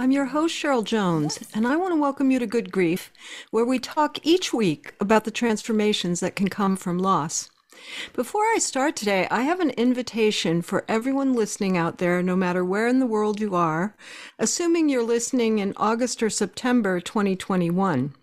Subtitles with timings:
[0.00, 3.12] I'm your host, Cheryl Jones, and I want to welcome you to Good Grief,
[3.50, 7.50] where we talk each week about the transformations that can come from loss.
[8.12, 12.64] Before I start today, I have an invitation for everyone listening out there, no matter
[12.64, 13.96] where in the world you are,
[14.38, 18.14] assuming you're listening in August or September 2021.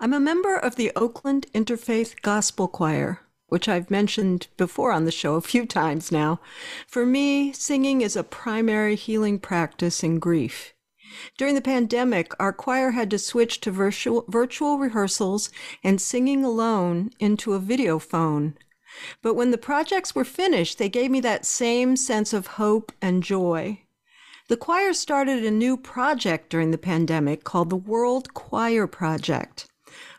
[0.00, 5.10] I'm a member of the Oakland Interfaith Gospel Choir, which I've mentioned before on the
[5.10, 6.40] show a few times now.
[6.86, 10.74] For me, singing is a primary healing practice in grief.
[11.36, 15.50] During the pandemic, our choir had to switch to virtual, virtual rehearsals
[15.82, 18.54] and singing alone into a video phone.
[19.22, 23.22] But when the projects were finished, they gave me that same sense of hope and
[23.22, 23.82] joy.
[24.48, 29.66] The choir started a new project during the pandemic called the World Choir Project.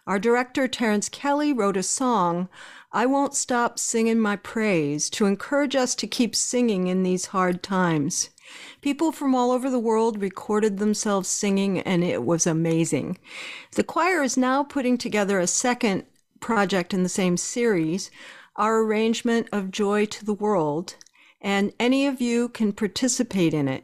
[0.06, 2.50] Our director, Terence Kelly, wrote a song,
[2.92, 7.62] I Won't Stop Singing My Praise, to encourage us to keep singing in these hard
[7.62, 8.32] times.
[8.82, 13.20] People from all over the world recorded themselves singing, and it was amazing.
[13.76, 16.06] The choir is now putting together a second
[16.40, 18.10] project in the same series,
[18.56, 20.96] our arrangement of Joy to the World,
[21.40, 23.84] and any of you can participate in it.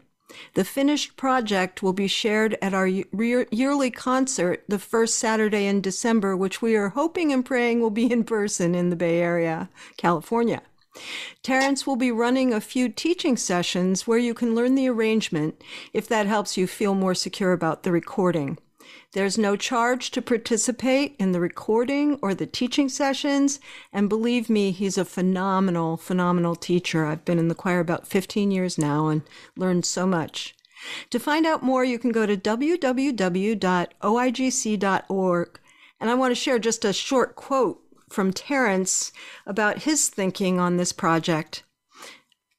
[0.53, 6.35] The finished project will be shared at our yearly concert the first Saturday in December,
[6.35, 10.61] which we are hoping and praying will be in person in the Bay Area, California.
[11.43, 15.61] Terence will be running a few teaching sessions where you can learn the arrangement
[15.93, 18.57] if that helps you feel more secure about the recording.
[19.15, 23.61] There's no charge to participate in the recording or the teaching sessions.
[23.93, 27.05] And believe me, he's a phenomenal, phenomenal teacher.
[27.05, 29.21] I've been in the choir about 15 years now and
[29.55, 30.53] learned so much.
[31.11, 33.19] To find out more, you can go to www.oigc.org.
[36.01, 39.13] And I want to share just a short quote from Terrence
[39.45, 41.63] about his thinking on this project.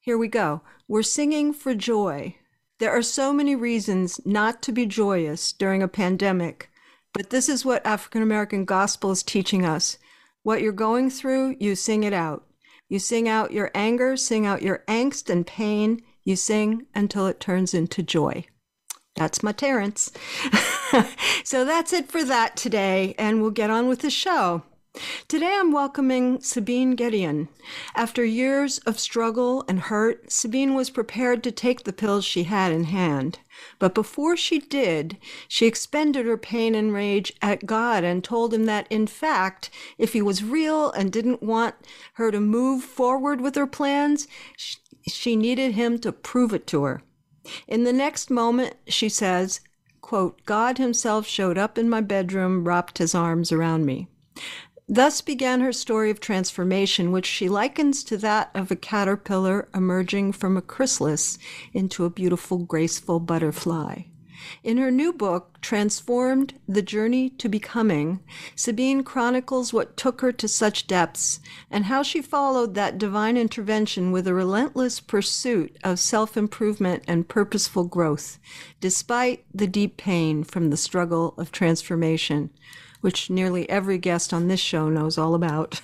[0.00, 0.62] Here we go.
[0.88, 2.36] We're singing for joy.
[2.78, 6.70] There are so many reasons not to be joyous during a pandemic,
[7.14, 9.96] but this is what African American gospel is teaching us.
[10.42, 12.44] What you're going through, you sing it out.
[12.90, 16.02] You sing out your anger, sing out your angst and pain.
[16.24, 18.44] You sing until it turns into joy.
[19.14, 20.12] That's my Terence.
[21.44, 24.62] so that's it for that today, and we'll get on with the show.
[25.28, 27.48] Today I'm welcoming Sabine Gedeon.
[27.94, 32.72] After years of struggle and hurt, Sabine was prepared to take the pills she had
[32.72, 33.38] in hand.
[33.78, 35.18] But before she did,
[35.48, 39.68] she expended her pain and rage at God and told him that, in fact,
[39.98, 41.74] if he was real and didn't want
[42.14, 44.26] her to move forward with her plans,
[45.06, 47.02] she needed him to prove it to her.
[47.68, 49.60] In the next moment, she says,
[50.00, 54.08] quote, God himself showed up in my bedroom, wrapped his arms around me.
[54.88, 60.32] Thus began her story of transformation, which she likens to that of a caterpillar emerging
[60.32, 61.38] from a chrysalis
[61.72, 64.02] into a beautiful, graceful butterfly.
[64.62, 68.20] In her new book, Transformed The Journey to Becoming,
[68.54, 74.12] Sabine chronicles what took her to such depths and how she followed that divine intervention
[74.12, 78.38] with a relentless pursuit of self improvement and purposeful growth,
[78.80, 82.50] despite the deep pain from the struggle of transformation
[83.00, 85.82] which nearly every guest on this show knows all about.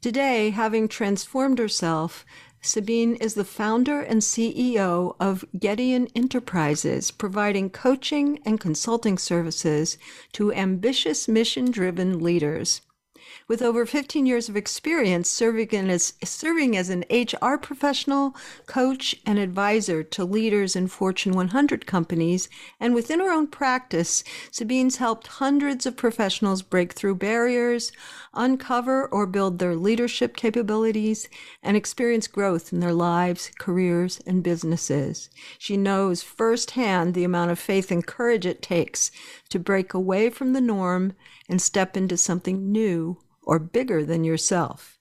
[0.00, 2.24] Today, having transformed herself,
[2.62, 9.96] Sabine is the founder and CEO of Gedeon Enterprises, providing coaching and consulting services
[10.32, 12.82] to ambitious mission driven leaders.
[13.50, 19.40] With over 15 years of experience serving as, serving as an HR professional, coach, and
[19.40, 22.48] advisor to leaders in Fortune 100 companies,
[22.78, 24.22] and within her own practice,
[24.52, 27.90] Sabine's helped hundreds of professionals break through barriers,
[28.34, 31.28] uncover or build their leadership capabilities,
[31.62, 35.30] and experience growth in their lives, careers, and businesses.
[35.58, 39.10] She knows firsthand the amount of faith and courage it takes
[39.48, 41.14] to break away from the norm
[41.48, 44.98] and step into something new or bigger than yourself.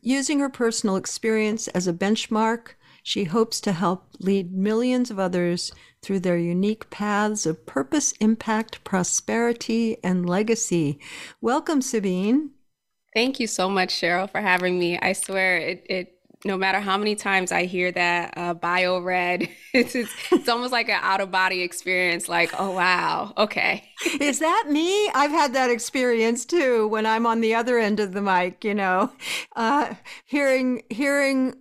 [0.00, 2.74] Using her personal experience as a benchmark,
[3.06, 5.70] she hopes to help lead millions of others
[6.02, 10.98] through their unique paths of purpose, impact, prosperity, and legacy.
[11.40, 12.50] Welcome, Sabine.
[13.14, 14.98] Thank you so much, Cheryl, for having me.
[14.98, 19.48] I swear it, it no matter how many times I hear that uh, bio red,
[19.72, 22.28] it's, it's, it's almost like an out of body experience.
[22.28, 23.88] Like, oh wow, okay.
[24.20, 25.08] Is that me?
[25.10, 28.64] I've had that experience too when I'm on the other end of the mic.
[28.64, 29.12] You know,
[29.54, 29.94] uh,
[30.24, 31.54] hearing hearing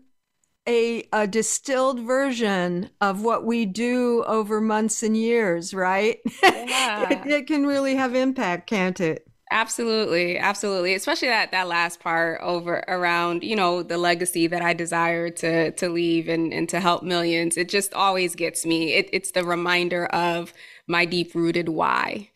[0.67, 6.19] a, a distilled version of what we do over months and years, right?
[6.43, 7.09] Yeah.
[7.09, 9.27] it, it can really have impact, can't it?
[9.51, 10.95] Absolutely, absolutely.
[10.95, 15.71] Especially that that last part over around, you know, the legacy that I desire to
[15.71, 17.55] to leave and and to help millions.
[17.55, 18.93] It just always gets me.
[18.93, 20.53] It, it's the reminder of
[20.87, 22.31] my deep rooted why.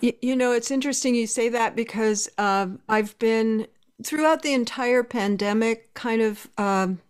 [0.00, 3.66] You, you, know, it's interesting you say that because um, I've been
[4.02, 6.48] throughout the entire pandemic, kind of.
[6.58, 7.00] Um,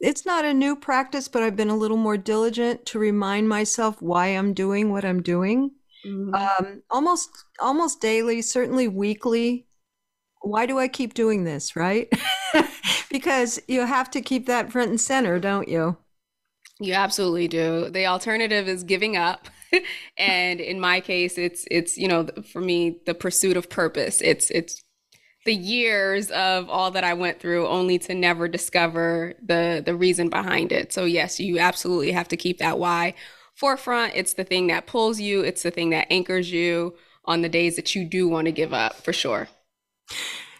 [0.00, 4.00] it's not a new practice, but I've been a little more diligent to remind myself
[4.00, 5.72] why I'm doing what I'm doing
[6.04, 6.34] mm-hmm.
[6.34, 9.66] um, almost almost daily, certainly weekly.
[10.42, 11.76] Why do I keep doing this?
[11.76, 12.10] Right?
[13.10, 15.98] because you have to keep that front and center, don't you?
[16.78, 17.90] You absolutely do.
[17.90, 19.48] The alternative is giving up.
[20.16, 24.20] and in my case, it's it's you know for me the pursuit of purpose.
[24.22, 24.82] It's it's
[25.44, 30.28] the years of all that I went through only to never discover the the reason
[30.28, 30.92] behind it.
[30.92, 33.14] So yes, you absolutely have to keep that why
[33.54, 34.12] forefront.
[34.14, 36.94] It's the thing that pulls you, it's the thing that anchors you
[37.24, 39.48] on the days that you do want to give up for sure.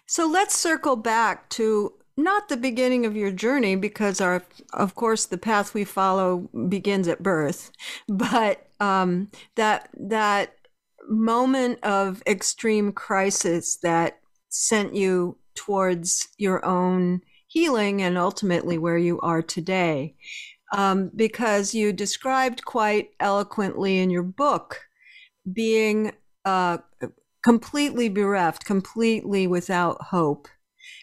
[0.06, 4.42] So let's circle back to not the beginning of your journey because our
[4.72, 7.70] of course the path we follow begins at birth
[8.08, 10.54] but um, that that
[11.08, 14.20] moment of extreme crisis that
[14.50, 20.14] sent you towards your own healing and ultimately where you are today
[20.72, 24.80] um, because you described quite eloquently in your book
[25.52, 26.12] being
[26.44, 26.78] uh,
[27.42, 30.48] completely bereft, completely without hope.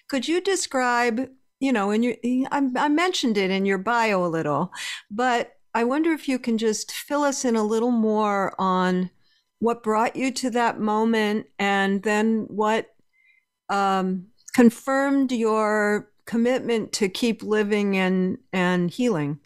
[0.10, 1.30] Could you describe,
[1.60, 2.16] you know, in your,
[2.52, 4.72] I, I mentioned it in your bio a little,
[5.12, 9.10] but I wonder if you can just fill us in a little more on
[9.60, 12.94] what brought you to that moment and then what
[13.70, 19.40] um, confirmed your commitment to keep living and, and healing.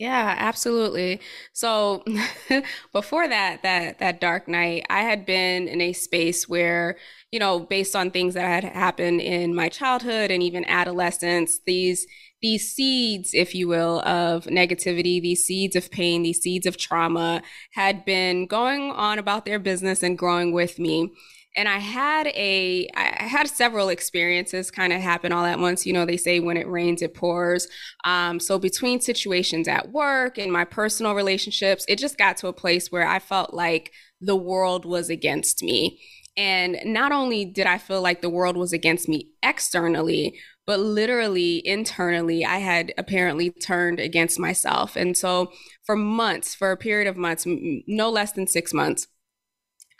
[0.00, 1.20] Yeah, absolutely.
[1.52, 2.02] So
[2.92, 6.96] before that, that that dark night, I had been in a space where,
[7.30, 12.06] you know, based on things that had happened in my childhood and even adolescence, these
[12.40, 17.42] these seeds, if you will, of negativity, these seeds of pain, these seeds of trauma
[17.72, 21.12] had been going on about their business and growing with me
[21.56, 25.84] and I had a I had several experiences kind of happen all at once.
[25.84, 27.66] You know, they say when it rains, it pours.
[28.04, 32.52] Um, so between situations at work and my personal relationships, it just got to a
[32.52, 36.00] place where I felt like the world was against me.
[36.36, 41.66] And not only did I feel like the world was against me externally, but literally
[41.66, 44.94] internally, I had apparently turned against myself.
[44.94, 45.50] And so
[45.84, 49.08] for months, for a period of months, no less than six months,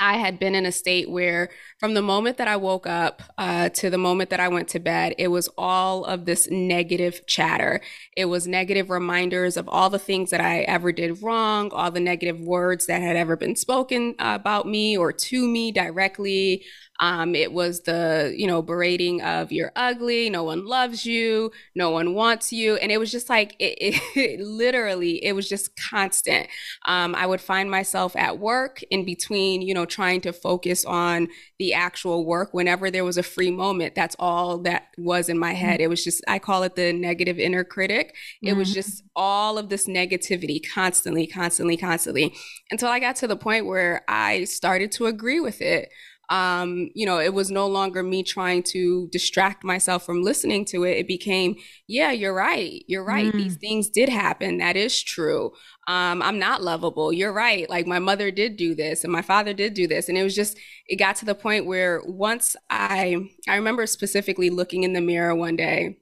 [0.00, 3.68] I had been in a state where, from the moment that I woke up uh,
[3.68, 7.82] to the moment that I went to bed, it was all of this negative chatter.
[8.16, 12.00] It was negative reminders of all the things that I ever did wrong, all the
[12.00, 16.64] negative words that had ever been spoken uh, about me or to me directly.
[17.00, 21.90] Um, it was the, you know, berating of you're ugly, no one loves you, no
[21.90, 22.76] one wants you.
[22.76, 26.48] And it was just like, it, it, it literally, it was just constant.
[26.86, 31.28] Um, I would find myself at work in between, you know, trying to focus on
[31.58, 33.94] the actual work whenever there was a free moment.
[33.94, 35.74] That's all that was in my head.
[35.74, 35.84] Mm-hmm.
[35.84, 38.14] It was just, I call it the negative inner critic.
[38.42, 38.58] It mm-hmm.
[38.58, 42.34] was just all of this negativity constantly, constantly, constantly
[42.70, 45.90] until I got to the point where I started to agree with it
[46.30, 50.84] um, you know, it was no longer me trying to distract myself from listening to
[50.84, 50.96] it.
[50.98, 51.56] It became,
[51.88, 52.84] yeah, you're right.
[52.86, 53.32] You're right.
[53.32, 53.36] Mm.
[53.36, 54.58] These things did happen.
[54.58, 55.50] That is true.
[55.88, 57.12] Um, I'm not lovable.
[57.12, 57.68] You're right.
[57.68, 60.08] Like my mother did do this and my father did do this.
[60.08, 60.56] And it was just,
[60.86, 65.34] it got to the point where once I, I remember specifically looking in the mirror
[65.34, 65.98] one day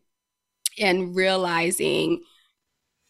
[0.78, 2.22] and realizing,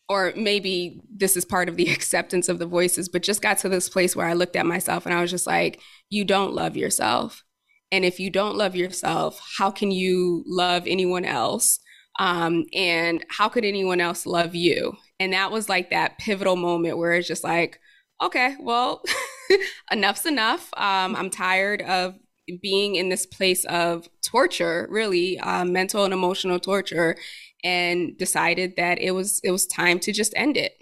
[0.09, 3.69] or maybe this is part of the acceptance of the voices, but just got to
[3.69, 6.77] this place where I looked at myself and I was just like, you don't love
[6.77, 7.45] yourself.
[7.91, 11.81] And if you don't love yourself, how can you love anyone else?
[12.19, 14.97] Um, and how could anyone else love you?
[15.21, 17.79] And that was like that pivotal moment where it's just like,
[18.23, 19.03] okay, well,
[19.93, 20.71] enough's enough.
[20.77, 22.15] Um, I'm tired of
[22.61, 27.17] being in this place of torture, really, uh, mental and emotional torture
[27.65, 30.73] and decided that it was it was time to just end it.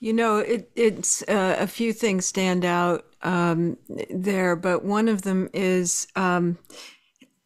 [0.00, 3.76] You know, it, it's uh, a few things stand out um,
[4.10, 6.58] there, but one of them is um,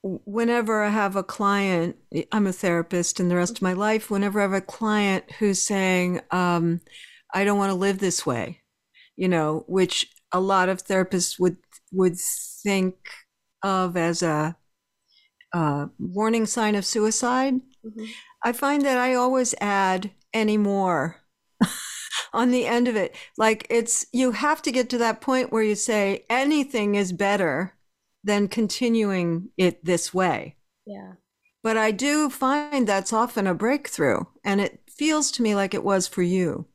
[0.03, 1.97] whenever I have a client,
[2.33, 5.63] I'm a therapist and the rest of my life, whenever I have a client who's
[5.63, 6.81] saying, um,
[7.33, 8.61] I don't want to live this way,
[9.17, 11.57] you know, which a lot of therapists would
[11.93, 12.97] would think
[13.63, 14.57] of as a,
[15.53, 17.55] a warning sign of suicide.
[17.85, 18.05] Mm-hmm.
[18.45, 21.17] I find that I always add any more
[22.33, 23.15] on the end of it.
[23.37, 27.75] Like it's, you have to get to that point where you say anything is better
[28.23, 30.57] than continuing it this way.
[30.87, 31.13] Yeah.
[31.63, 34.25] But I do find that's often a breakthrough.
[34.45, 36.67] And it feels to me like it was for you.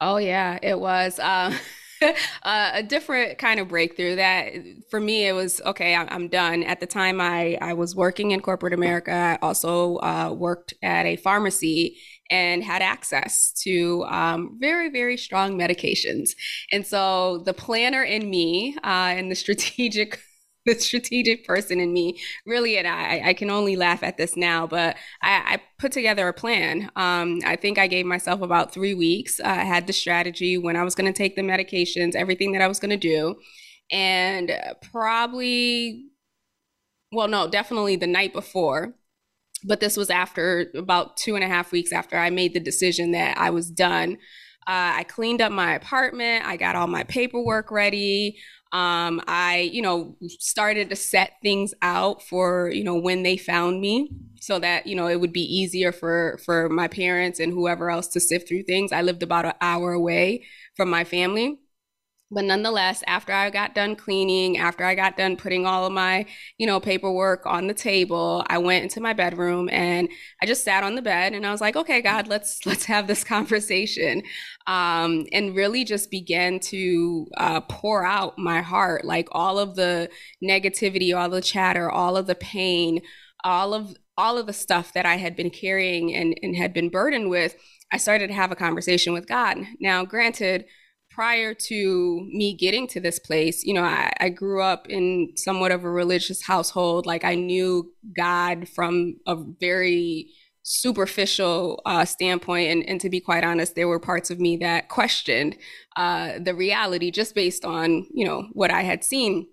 [0.00, 1.18] Oh, yeah, it was.
[1.18, 1.54] Um,
[2.42, 4.52] uh, a different kind of breakthrough that
[4.90, 6.62] for me it was okay i'm done.
[6.62, 9.12] At the time i, I was working in corporate america.
[9.12, 11.98] I also uh, worked at a pharmacy
[12.30, 16.30] and had access to um, very very strong medications.
[16.72, 20.20] And so the planner in me uh, and the strategic
[20.66, 22.20] the strategic person in me.
[22.46, 26.28] Really and I, I can only laugh at this now but I, I put together
[26.28, 26.90] a plan.
[26.96, 29.40] Um, I think I gave myself about three weeks.
[29.40, 32.68] I had the strategy when I was going to take the medications everything that I
[32.68, 33.36] was going to do
[33.92, 34.52] and
[34.92, 36.06] probably
[37.12, 38.94] well no definitely the night before
[39.64, 43.12] but this was after about two and a half weeks after I made the decision
[43.12, 44.12] that I was done.
[44.66, 46.46] Uh, I cleaned up my apartment.
[46.46, 48.38] I got all my paperwork ready
[48.72, 53.80] um, I, you know, started to set things out for, you know, when they found
[53.80, 54.10] me
[54.40, 58.08] so that, you know, it would be easier for, for my parents and whoever else
[58.08, 58.92] to sift through things.
[58.92, 60.44] I lived about an hour away
[60.76, 61.58] from my family.
[62.32, 66.26] But nonetheless, after I got done cleaning, after I got done putting all of my,
[66.58, 70.08] you know, paperwork on the table, I went into my bedroom and
[70.40, 73.06] I just sat on the bed and I was like, okay, God, let's let's have
[73.08, 74.22] this conversation,
[74.66, 80.08] um, and really just began to uh, pour out my heart, like all of the
[80.42, 83.00] negativity, all the chatter, all of the pain,
[83.44, 86.90] all of all of the stuff that I had been carrying and, and had been
[86.90, 87.56] burdened with.
[87.92, 89.58] I started to have a conversation with God.
[89.80, 90.66] Now, granted
[91.20, 95.70] prior to me getting to this place, you know, I, I, grew up in somewhat
[95.70, 97.04] of a religious household.
[97.04, 100.30] Like I knew God from a very
[100.62, 102.70] superficial uh, standpoint.
[102.70, 105.58] And, and, to be quite honest, there were parts of me that questioned
[105.94, 109.46] uh, the reality just based on, you know, what I had seen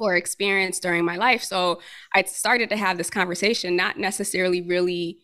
[0.00, 1.44] or experienced during my life.
[1.44, 1.80] So
[2.12, 5.18] I started to have this conversation, not necessarily really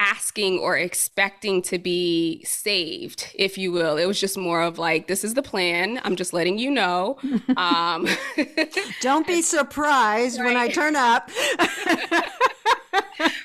[0.00, 3.96] asking or expecting to be saved, if you will.
[3.96, 6.00] It was just more of like, this is the plan.
[6.04, 7.18] I'm just letting you know.
[7.56, 8.08] Um,
[9.00, 10.46] Don't be surprised right.
[10.46, 11.30] when I turn up.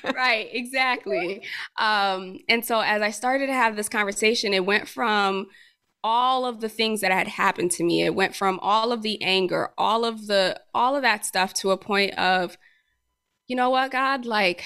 [0.14, 1.42] right, exactly.
[1.78, 5.46] Um, and so as I started to have this conversation, it went from
[6.02, 8.02] all of the things that had happened to me.
[8.02, 11.70] It went from all of the anger, all of the all of that stuff to
[11.70, 12.56] a point of,
[13.46, 14.64] you know what, God, like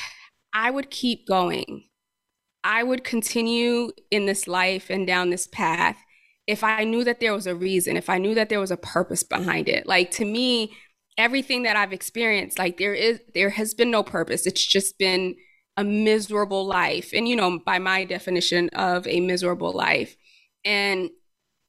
[0.55, 1.85] I would keep going.
[2.63, 5.99] I would continue in this life and down this path
[6.47, 8.77] if I knew that there was a reason, if I knew that there was a
[8.77, 9.87] purpose behind it.
[9.87, 10.75] Like to me,
[11.19, 14.47] everything that I've experienced, like there is there has been no purpose.
[14.47, 15.37] It's just been
[15.77, 17.11] a miserable life.
[17.13, 20.17] And you know, by my definition of a miserable life.
[20.65, 21.11] And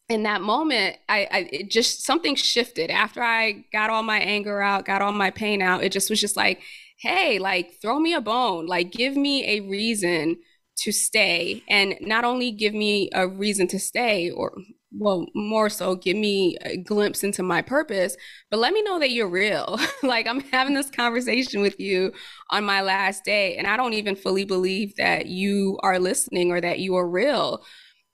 [0.08, 4.62] in that moment, I, I it just something shifted after I got all my anger
[4.62, 5.84] out, got all my pain out.
[5.84, 6.62] It just was just like,
[6.98, 10.38] hey, like throw me a bone, like give me a reason
[10.78, 11.64] to stay.
[11.70, 14.54] And not only give me a reason to stay, or
[14.98, 18.16] well, more so, give me a glimpse into my purpose,
[18.50, 19.78] but let me know that you're real.
[20.04, 22.14] like I'm having this conversation with you
[22.52, 26.62] on my last day, and I don't even fully believe that you are listening or
[26.62, 27.66] that you are real.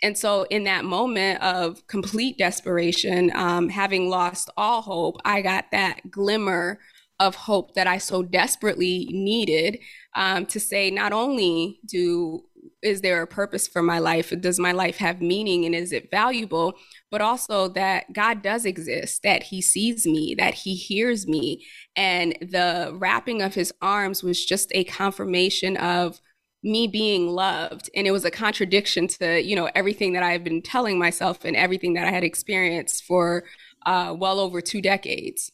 [0.03, 5.65] And so, in that moment of complete desperation, um, having lost all hope, I got
[5.71, 6.79] that glimmer
[7.21, 9.77] of hope that I so desperately needed
[10.15, 12.41] um, to say, not only do
[12.81, 14.33] is there a purpose for my life?
[14.39, 16.73] Does my life have meaning and is it valuable?
[17.11, 21.63] But also that God does exist, that He sees me, that He hears me.
[21.95, 26.19] And the wrapping of His arms was just a confirmation of
[26.63, 27.89] me being loved.
[27.95, 31.55] And it was a contradiction to, you know, everything that I've been telling myself and
[31.55, 33.43] everything that I had experienced for
[33.85, 35.51] uh, well over two decades.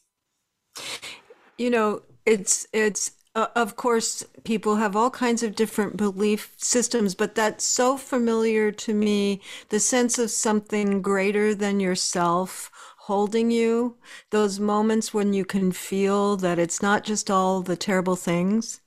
[1.58, 7.14] You know, it's it's uh, of course people have all kinds of different belief systems,
[7.14, 13.96] but that's so familiar to me, the sense of something greater than yourself holding you,
[14.30, 18.80] those moments when you can feel that it's not just all the terrible things,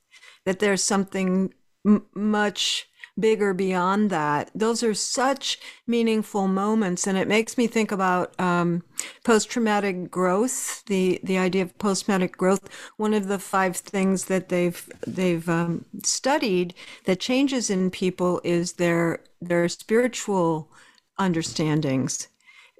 [0.44, 1.52] that there's something
[1.86, 2.88] m- much
[3.18, 4.50] bigger beyond that.
[4.54, 8.82] Those are such meaningful moments, and it makes me think about um,
[9.24, 10.84] post-traumatic growth.
[10.86, 12.68] The the idea of post-traumatic growth.
[12.96, 18.74] One of the five things that they've they've um, studied that changes in people is
[18.74, 20.70] their their spiritual
[21.18, 22.28] understandings.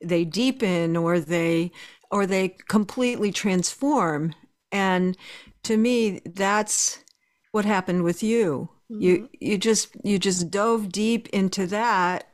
[0.02, 1.72] They deepen, or they
[2.10, 4.34] or they completely transform.
[4.70, 5.16] And
[5.64, 6.98] to me, that's
[7.52, 8.70] what happened with you.
[8.92, 9.02] Mm-hmm.
[9.02, 12.28] You you just you just dove deep into that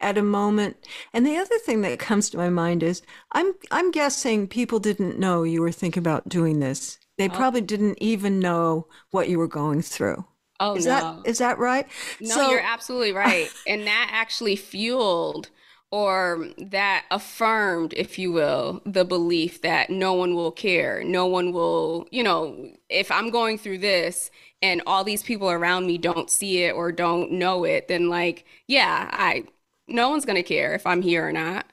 [0.00, 0.76] at a moment.
[1.12, 3.02] And the other thing that comes to my mind is
[3.32, 6.98] I'm I'm guessing people didn't know you were thinking about doing this.
[7.16, 7.32] They oh.
[7.32, 10.24] probably didn't even know what you were going through.
[10.60, 10.92] Oh is no.
[10.92, 11.86] that is that right?
[12.20, 13.48] No, so, you're absolutely right.
[13.66, 15.50] and that actually fueled
[15.92, 21.04] or that affirmed, if you will, the belief that no one will care.
[21.04, 24.30] No one will, you know, if I'm going through this
[24.62, 28.46] and all these people around me don't see it or don't know it, then like,
[28.66, 29.44] yeah, I
[29.86, 31.66] no one's going to care if I'm here or not.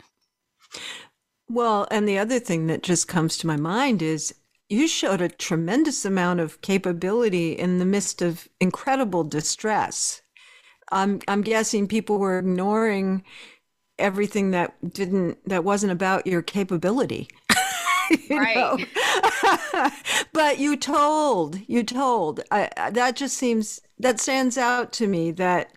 [1.47, 4.35] Well, and the other thing that just comes to my mind is
[4.67, 10.21] you showed a tremendous amount of capability in the midst of incredible distress.
[10.91, 13.23] I'm I'm guessing people were ignoring
[13.99, 17.27] everything that didn't that wasn't about your capability.
[18.29, 18.87] you right.
[20.33, 22.41] but you told, you told.
[22.51, 25.73] I, that just seems that stands out to me that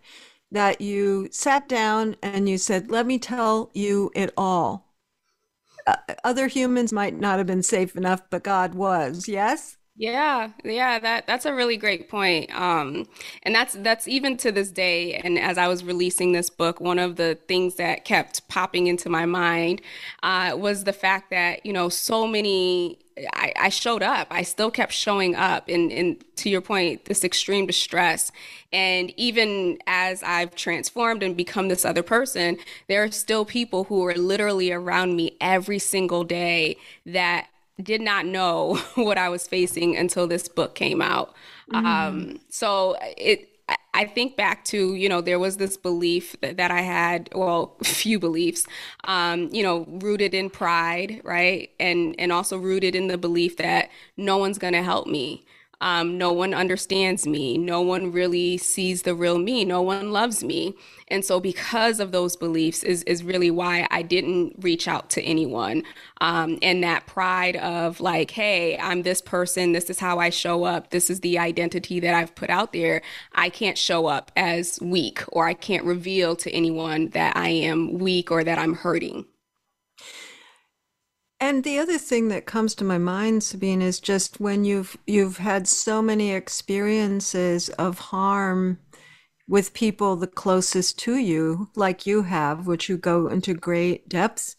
[0.50, 4.92] that you sat down and you said, "Let me tell you it all."
[5.86, 9.28] Uh, other humans might not have been safe enough, but God was.
[9.28, 9.76] Yes.
[9.94, 12.50] Yeah, yeah, that that's a really great point.
[12.58, 13.06] Um,
[13.42, 15.14] and that's that's even to this day.
[15.16, 19.10] And as I was releasing this book, one of the things that kept popping into
[19.10, 19.82] my mind
[20.22, 22.98] uh, was the fact that you know so many.
[23.34, 24.28] I, I showed up.
[24.30, 28.32] I still kept showing up, and, and to your point, this extreme distress.
[28.72, 32.56] And even as I've transformed and become this other person,
[32.88, 37.48] there are still people who are literally around me every single day that
[37.80, 41.34] did not know what I was facing until this book came out.
[41.72, 41.84] Mm.
[41.84, 43.48] Um, so it,
[43.94, 47.76] I think back to, you know, there was this belief that, that I had, well,
[47.82, 48.66] few beliefs,
[49.04, 51.70] um, you know, rooted in pride, right?
[51.78, 55.44] And, and also rooted in the belief that no one's going to help me.
[55.82, 57.58] Um, no one understands me.
[57.58, 59.64] No one really sees the real me.
[59.64, 60.74] No one loves me.
[61.08, 65.22] And so, because of those beliefs, is, is really why I didn't reach out to
[65.22, 65.82] anyone.
[66.20, 69.72] Um, and that pride of, like, hey, I'm this person.
[69.72, 70.90] This is how I show up.
[70.90, 73.02] This is the identity that I've put out there.
[73.34, 77.98] I can't show up as weak, or I can't reveal to anyone that I am
[77.98, 79.26] weak or that I'm hurting.
[81.42, 85.38] And the other thing that comes to my mind, Sabine, is just when you've you've
[85.38, 88.78] had so many experiences of harm
[89.48, 94.54] with people the closest to you, like you have, which you go into great depth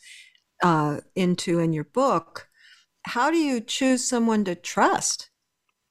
[0.61, 2.49] uh, into in your book.
[3.03, 5.29] How do you choose someone to trust?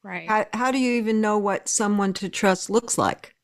[0.04, 0.28] Right.
[0.28, 3.34] How, how do you even know what someone to trust looks like?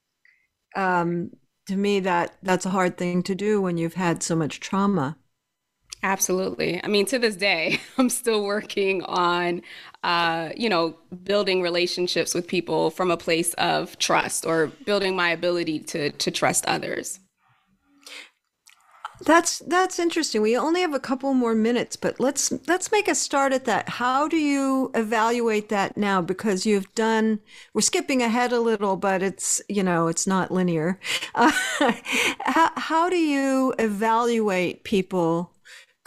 [0.77, 1.31] Um,
[1.67, 5.17] to me, that that's a hard thing to do when you've had so much trauma.
[6.03, 6.81] Absolutely.
[6.83, 9.63] I mean, to this day, I'm still working on,
[10.05, 15.31] uh, you know, building relationships with people from a place of trust or building my
[15.31, 17.21] ability to to trust others.
[19.25, 20.43] That's that's interesting.
[20.43, 23.89] We only have a couple more minutes, but let's let's make a start at that.
[23.89, 26.23] How do you evaluate that now?
[26.23, 27.41] Because you've done.
[27.75, 31.01] We're skipping ahead a little, but it's you know it's not linear.
[31.35, 31.53] Uh,
[32.41, 35.53] how how do you evaluate people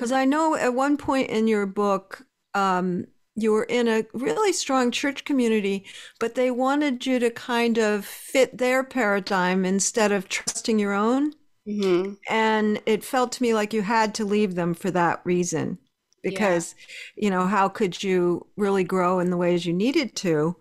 [0.02, 4.52] because I know at one point in your book, um, you were in a really
[4.52, 5.86] strong church community,
[6.20, 11.34] but they wanted you to kind of fit their paradigm instead of trusting your own.
[11.68, 12.14] Mm-hmm.
[12.28, 15.78] And it felt to me like you had to leave them for that reason.
[16.24, 16.74] Because,
[17.16, 17.26] yeah.
[17.26, 20.56] you know, how could you really grow in the ways you needed to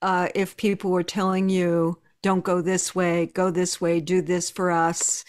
[0.00, 4.48] uh, if people were telling you, don't go this way, go this way, do this
[4.48, 5.22] for us?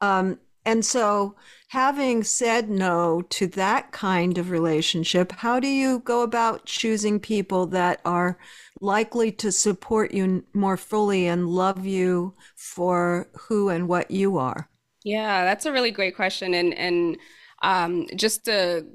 [0.00, 1.36] Um, and so
[1.68, 7.66] having said no to that kind of relationship, how do you go about choosing people
[7.68, 8.38] that are
[8.80, 14.68] likely to support you more fully and love you for who and what you are?
[15.04, 16.54] Yeah, that's a really great question.
[16.54, 17.18] And and
[17.62, 18.86] um, just to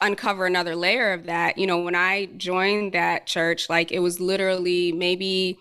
[0.00, 4.20] uncover another layer of that, you know, when I joined that church, like it was
[4.20, 5.58] literally maybe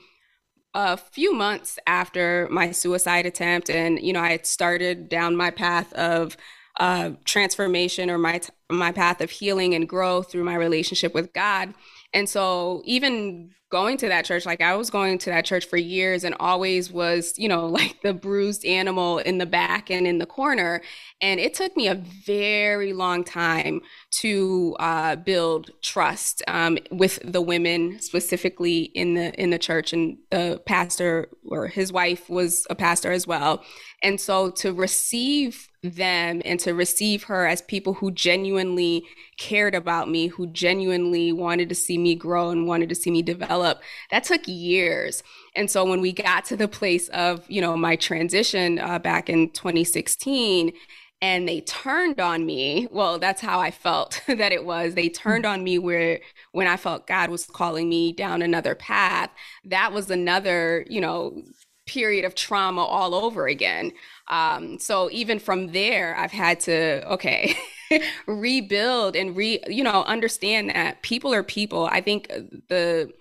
[0.74, 5.50] a few months after my suicide attempt and you know i had started down my
[5.50, 6.38] path of
[6.80, 11.74] uh, transformation or my my path of healing and growth through my relationship with god
[12.14, 15.78] and so even going to that church, like I was going to that church for
[15.78, 20.18] years and always was, you know, like the bruised animal in the back and in
[20.18, 20.82] the corner.
[21.22, 27.42] And it took me a very long time to uh, build trust um, with the
[27.42, 29.94] women, specifically in the in the church.
[29.94, 33.64] And the pastor or his wife was a pastor as well.
[34.02, 39.04] And so to receive them and to receive her as people who genuinely
[39.38, 43.22] cared about me, who genuinely wanted to see me grow and wanted to see me
[43.22, 45.24] develop, that took years.
[45.56, 49.30] And so when we got to the place of, you know, my transition uh, back
[49.30, 50.74] in 2016,
[51.22, 52.88] and they turned on me.
[52.92, 54.96] Well that's how i felt that it was.
[54.96, 56.20] They turned on me where
[56.52, 59.30] when i felt god was calling me down another path
[59.66, 61.42] that was another you know
[61.86, 63.92] period of trauma all over again.
[64.28, 67.56] Um, so even from there i've had to okay
[68.28, 71.86] rebuild and re you know understand that people are people.
[71.92, 72.28] I think
[72.70, 73.12] the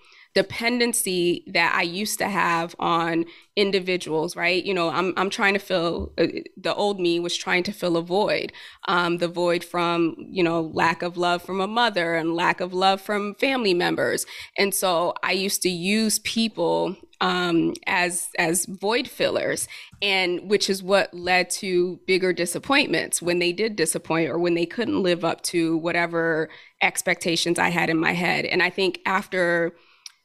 [0.43, 3.25] dependency that I used to have on
[3.57, 4.63] individuals, right?
[4.63, 7.97] You know, I'm, I'm trying to fill, uh, the old me was trying to fill
[7.97, 8.53] a void,
[8.87, 12.73] um, the void from, you know, lack of love from a mother and lack of
[12.73, 14.25] love from family members.
[14.57, 19.67] And so I used to use people um, as as void fillers,
[20.01, 24.65] and which is what led to bigger disappointments when they did disappoint or when they
[24.65, 26.47] couldn't live up to whatever
[26.81, 28.45] expectations I had in my head.
[28.45, 29.75] And I think after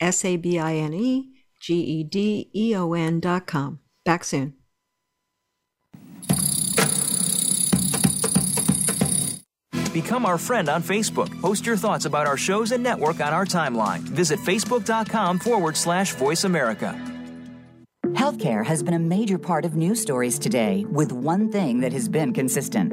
[0.00, 3.80] S A B I N E G E D E O N dot com.
[4.04, 4.52] Back soon.
[9.92, 11.40] Become our friend on Facebook.
[11.40, 14.00] Post your thoughts about our shows and network on our timeline.
[14.00, 16.94] Visit facebook.com forward slash voice America.
[18.08, 22.08] Healthcare has been a major part of news stories today, with one thing that has
[22.08, 22.92] been consistent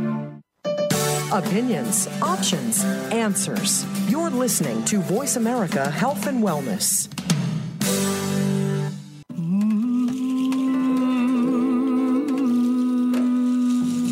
[1.31, 3.85] Opinions, options, answers.
[4.09, 7.07] You're listening to Voice America Health and Wellness.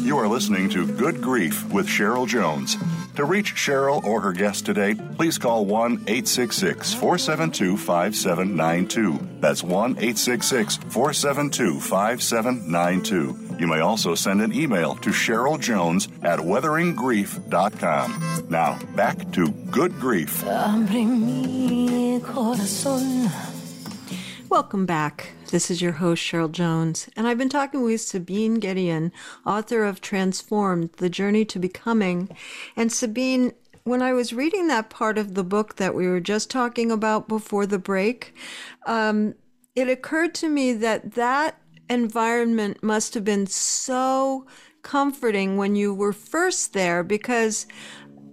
[0.05, 2.77] You are listening to Good Grief with Cheryl Jones.
[3.17, 9.19] To reach Cheryl or her guest today, please call 1 866 472 5792.
[9.41, 13.48] That's 1 866 472 5792.
[13.59, 18.47] You may also send an email to Cheryl Jones at weatheringgrief.com.
[18.49, 20.45] Now, back to Good Grief.
[24.49, 25.33] Welcome back.
[25.51, 29.11] This is your host, Cheryl Jones, and I've been talking with Sabine Gedeon,
[29.45, 32.29] author of Transformed The Journey to Becoming.
[32.77, 33.51] And Sabine,
[33.83, 37.27] when I was reading that part of the book that we were just talking about
[37.27, 38.33] before the break,
[38.85, 39.35] um,
[39.75, 41.58] it occurred to me that that
[41.89, 44.45] environment must have been so
[44.81, 47.65] comforting when you were first there because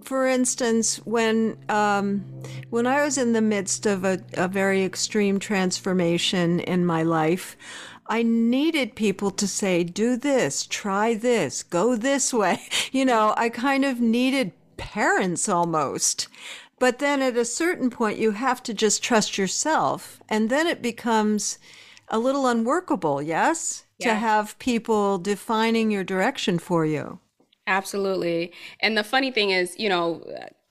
[0.07, 2.23] for instance, when um,
[2.69, 7.57] when I was in the midst of a, a very extreme transformation in my life,
[8.07, 12.61] I needed people to say, "Do this, try this, go this way."
[12.93, 16.29] You know, I kind of needed parents almost.
[16.79, 20.81] But then at a certain point, you have to just trust yourself, and then it
[20.81, 21.59] becomes
[22.09, 23.21] a little unworkable.
[23.21, 24.09] Yes, yeah.
[24.09, 27.19] to have people defining your direction for you.
[27.67, 28.53] Absolutely.
[28.79, 30.23] And the funny thing is, you know,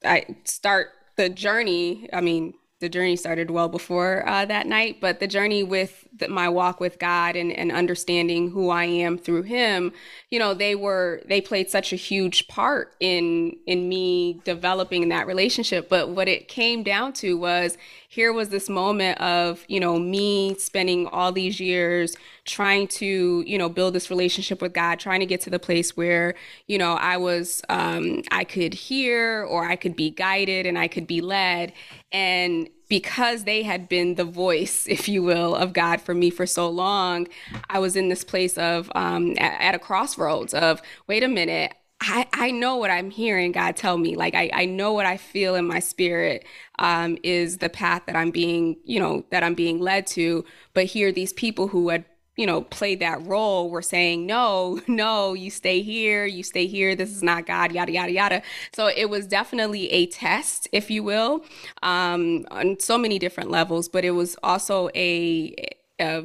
[0.04, 5.18] I start the journey, I mean, the journey started well before uh, that night, but
[5.18, 9.42] the journey with the, my walk with God and, and understanding who I am through
[9.42, 9.92] Him,
[10.30, 15.26] you know, they were they played such a huge part in in me developing that
[15.26, 15.88] relationship.
[15.88, 17.78] But what it came down to was
[18.16, 23.58] here was this moment of you know me spending all these years trying to you
[23.58, 26.34] know build this relationship with God, trying to get to the place where
[26.66, 30.88] you know I was um, I could hear or I could be guided and I
[30.88, 31.74] could be led.
[32.10, 36.46] And because they had been the voice, if you will, of God for me for
[36.46, 37.28] so long,
[37.68, 41.74] I was in this place of um, at, at a crossroads of, wait a minute,
[42.00, 44.16] I, I know what I'm hearing God tell me.
[44.16, 46.44] Like I, I know what I feel in my spirit
[46.78, 50.44] um, is the path that I'm being, you know, that I'm being led to.
[50.74, 52.04] But here, these people who had
[52.36, 56.94] you know, played that role were saying, no, no, you stay here, you stay here,
[56.94, 58.42] this is not God, yada, yada, yada.
[58.74, 61.44] So it was definitely a test, if you will,
[61.82, 65.54] um, on so many different levels, but it was also a,
[65.98, 66.24] a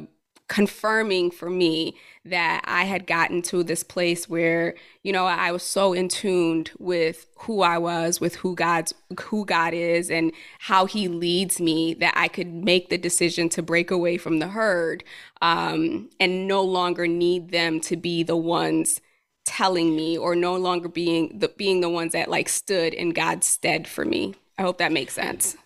[0.52, 5.62] confirming for me that I had gotten to this place where, you know, I was
[5.62, 10.84] so in tuned with who I was, with who God's who God is and how
[10.84, 15.04] he leads me that I could make the decision to break away from the herd
[15.40, 19.00] um, and no longer need them to be the ones
[19.46, 23.46] telling me or no longer being the being the ones that like stood in God's
[23.46, 24.34] stead for me.
[24.58, 25.56] I hope that makes sense.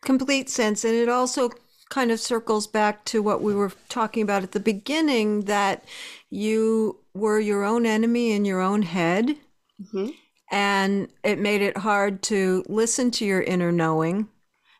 [0.00, 0.82] Complete sense.
[0.82, 1.50] And it also
[1.90, 5.84] kind of circles back to what we were talking about at the beginning that
[6.30, 9.36] you were your own enemy in your own head.
[9.82, 10.10] Mm-hmm.
[10.52, 14.28] And it made it hard to listen to your inner knowing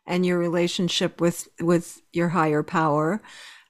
[0.07, 3.21] and your relationship with, with your higher power.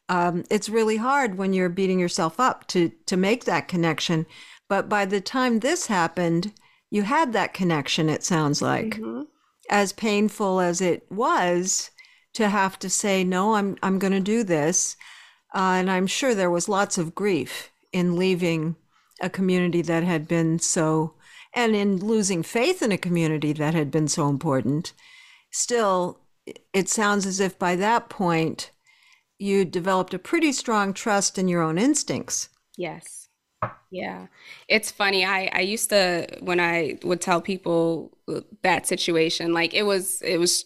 [0.07, 4.25] Um, it's really hard when you're beating yourself up to, to make that connection.
[4.69, 6.53] But by the time this happened,
[6.89, 8.97] you had that connection, it sounds like.
[8.97, 9.23] Mm-hmm.
[9.69, 11.91] As painful as it was,
[12.33, 14.95] to have to say no i'm i'm going to do this
[15.53, 18.75] uh, and i'm sure there was lots of grief in leaving
[19.21, 21.13] a community that had been so
[21.53, 24.93] and in losing faith in a community that had been so important
[25.51, 26.19] still
[26.73, 28.71] it sounds as if by that point
[29.37, 33.21] you developed a pretty strong trust in your own instincts yes
[33.91, 34.27] yeah.
[34.69, 35.25] It's funny.
[35.25, 38.17] I I used to when I would tell people
[38.63, 40.65] that situation like it was it was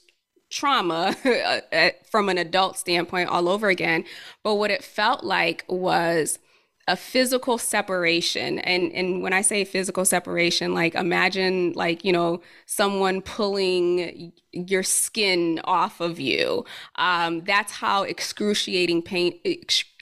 [0.55, 1.13] trauma
[1.73, 4.05] uh, from an adult standpoint all over again.
[4.41, 6.39] But what it felt like was
[6.87, 12.39] a physical separation and and when i say physical separation like imagine like you know
[12.67, 16.65] someone pulling your skin off of you
[16.95, 19.39] um, that's how excruciating pain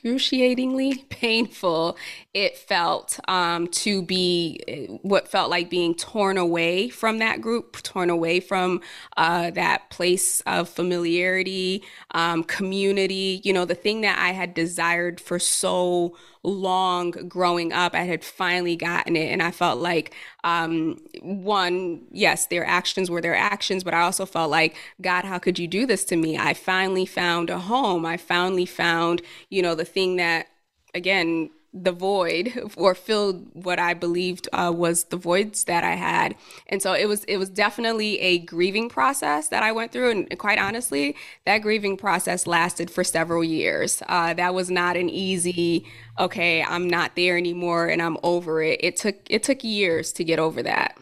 [0.03, 1.97] excruciatingly painful
[2.33, 4.59] it felt um, to be
[5.03, 8.81] what felt like being torn away from that group, torn away from
[9.17, 13.39] uh, that place of familiarity, um, community.
[13.43, 18.23] You know, the thing that I had desired for so long growing up, I had
[18.23, 19.31] finally gotten it.
[19.31, 20.13] And I felt like,
[20.43, 25.39] um, one, yes, their actions were their actions, but I also felt like, God, how
[25.39, 26.37] could you do this to me?
[26.37, 28.05] I finally found a home.
[28.05, 30.47] I finally found, you know, the thing that,
[30.93, 36.35] again, the void or filled what I believed uh, was the voids that I had.
[36.67, 40.11] And so it was it was definitely a grieving process that I went through.
[40.11, 44.03] And quite honestly, that grieving process lasted for several years.
[44.07, 45.85] Uh, that was not an easy,
[46.19, 48.79] okay, I'm not there anymore and I'm over it.
[48.83, 50.97] It took it took years to get over that.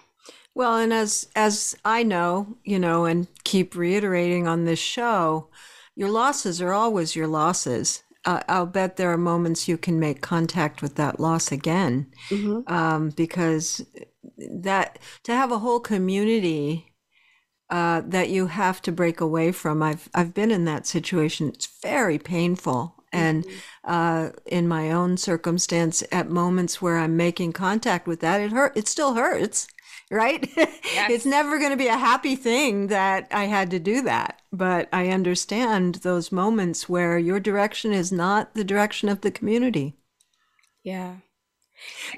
[0.56, 5.50] Well, and as as I know, you know, and keep reiterating on this show,
[5.96, 10.22] your losses are always your losses uh, I'll bet there are moments you can make
[10.22, 12.72] contact with that loss again, mm-hmm.
[12.72, 13.86] um, because
[14.38, 16.94] that to have a whole community
[17.70, 19.82] uh, that you have to break away from.
[19.82, 21.48] I've I've been in that situation.
[21.48, 23.92] It's very painful, and mm-hmm.
[23.92, 28.78] uh, in my own circumstance, at moments where I'm making contact with that, it hurt.
[28.78, 29.68] It still hurts
[30.12, 30.48] right?
[30.94, 31.10] Yes.
[31.10, 34.42] it's never going to be a happy thing that I had to do that.
[34.52, 39.96] But I understand those moments where your direction is not the direction of the community.
[40.84, 41.16] Yeah.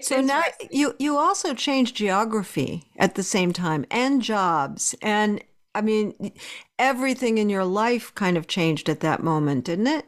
[0.02, 5.44] So now you you also changed geography at the same time and jobs and
[5.76, 6.34] I mean
[6.80, 10.06] everything in your life kind of changed at that moment, didn't it?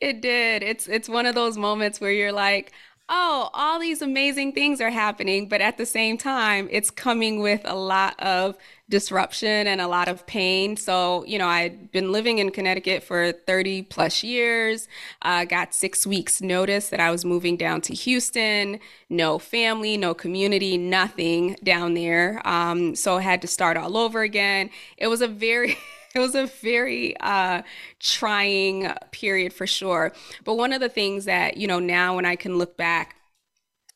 [0.00, 0.62] It did.
[0.62, 2.72] It's it's one of those moments where you're like,
[3.14, 5.46] oh, all these amazing things are happening.
[5.46, 8.56] But at the same time, it's coming with a lot of
[8.88, 10.78] disruption and a lot of pain.
[10.78, 14.88] So, you know, I'd been living in Connecticut for 30 plus years.
[15.20, 18.80] Uh, got six weeks notice that I was moving down to Houston.
[19.10, 22.40] No family, no community, nothing down there.
[22.48, 24.70] Um, so I had to start all over again.
[24.96, 25.76] It was a very
[26.14, 27.62] it was a very uh,
[28.00, 30.12] trying period for sure.
[30.44, 33.16] But one of the things that you know now when I can look back,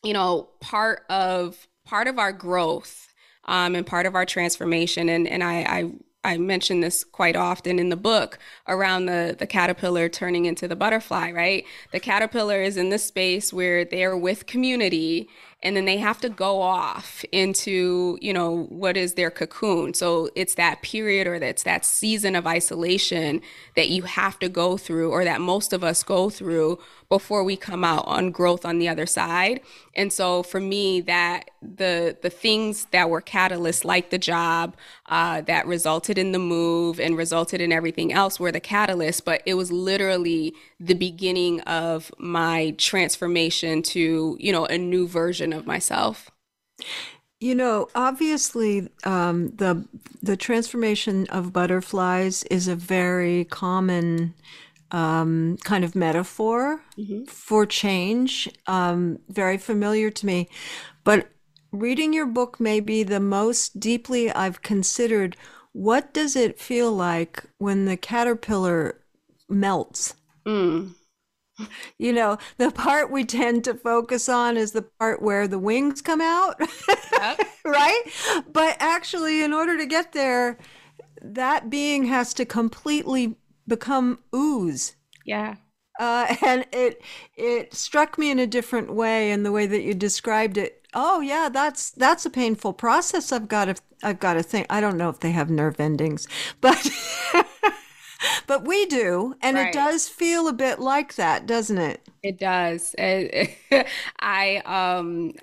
[0.03, 3.13] you know, part of part of our growth
[3.45, 5.93] um, and part of our transformation, and and I, I
[6.27, 10.77] I mention this quite often in the book around the the caterpillar turning into the
[10.77, 11.65] butterfly, right?
[11.93, 15.29] The caterpillar is in this space where they're with community
[15.63, 19.95] and then they have to go off into you know what is their cocoon.
[19.95, 23.41] So it's that period or that's that season of isolation
[23.75, 27.57] that you have to go through or that most of us go through before we
[27.57, 29.61] come out on growth on the other side.
[29.95, 35.41] And so for me that the the things that were catalysts like the job uh,
[35.43, 39.55] that resulted in the move and resulted in everything else were the catalyst but it
[39.55, 46.31] was literally the beginning of my transformation to you know a new version of myself.
[47.41, 49.87] You know obviously um, the
[50.23, 54.35] the transformation of butterflies is a very common
[54.91, 57.25] um, kind of metaphor mm-hmm.
[57.25, 60.49] for change um, very familiar to me.
[61.05, 61.29] But
[61.73, 65.37] reading your book may be the most deeply i've considered
[65.73, 68.99] what does it feel like when the caterpillar
[69.49, 70.15] melts
[70.47, 70.95] Mm.
[71.99, 76.03] You know, the part we tend to focus on is the part where the wings
[76.03, 76.61] come out,
[77.13, 77.41] yep.
[77.65, 78.03] right?
[78.53, 80.59] But actually, in order to get there,
[81.23, 84.97] that being has to completely become ooze.
[85.25, 85.57] Yeah.
[85.99, 87.01] Uh, and it
[87.37, 90.87] it struck me in a different way in the way that you described it.
[90.95, 93.33] Oh yeah, that's that's a painful process.
[93.33, 94.67] I've got to I've got to think.
[94.69, 96.29] I don't know if they have nerve endings,
[96.61, 96.91] but
[98.47, 99.69] but we do, and right.
[99.69, 102.09] it does feel a bit like that, doesn't it?
[102.23, 102.95] It does.
[104.21, 105.35] I um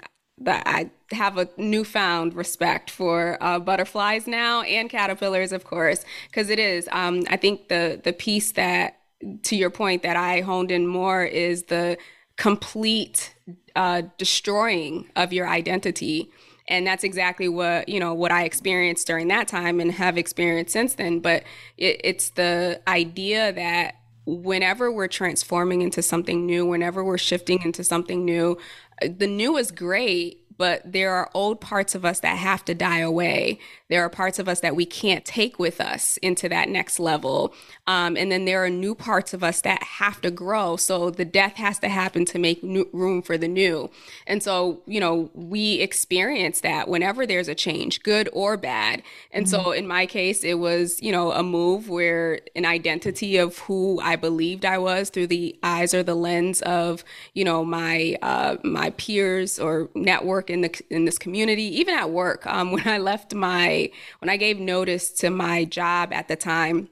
[0.46, 6.60] I have a newfound respect for uh, butterflies now and caterpillars, of course, because it
[6.60, 6.90] is.
[6.92, 9.00] Um, I think the the piece that,
[9.44, 11.98] to your point, that I honed in more is the
[12.36, 13.36] complete
[13.76, 16.32] uh, destroying of your identity
[16.68, 20.74] and that's exactly what you know what i experienced during that time and have experienced
[20.74, 21.20] since then.
[21.20, 21.44] But
[21.78, 23.96] it, it's the idea that
[24.26, 28.58] whenever we're transforming into something new whenever we're shifting into something new
[29.02, 32.76] uh, the new is great but there are old parts of us that have to
[32.76, 33.60] die away.
[33.90, 37.54] There are parts of us that we can't take with us into that next level.
[37.88, 40.78] Um, and then there are new parts of us that have to grow.
[40.78, 43.90] So the death has to happen to make new, room for the new.
[44.28, 49.04] And so, you know, we experience that whenever there's a change, good or bad.
[49.32, 49.64] And mm-hmm.
[49.64, 54.00] so in my case, it was, you know, a move where an identity of who
[54.02, 58.58] I believed I was through the eyes or the lens of, you know, my, uh,
[58.64, 62.46] my peers or network work in the in this community, even at work.
[62.46, 66.90] Um, when I left my when I gave notice to my job at the time,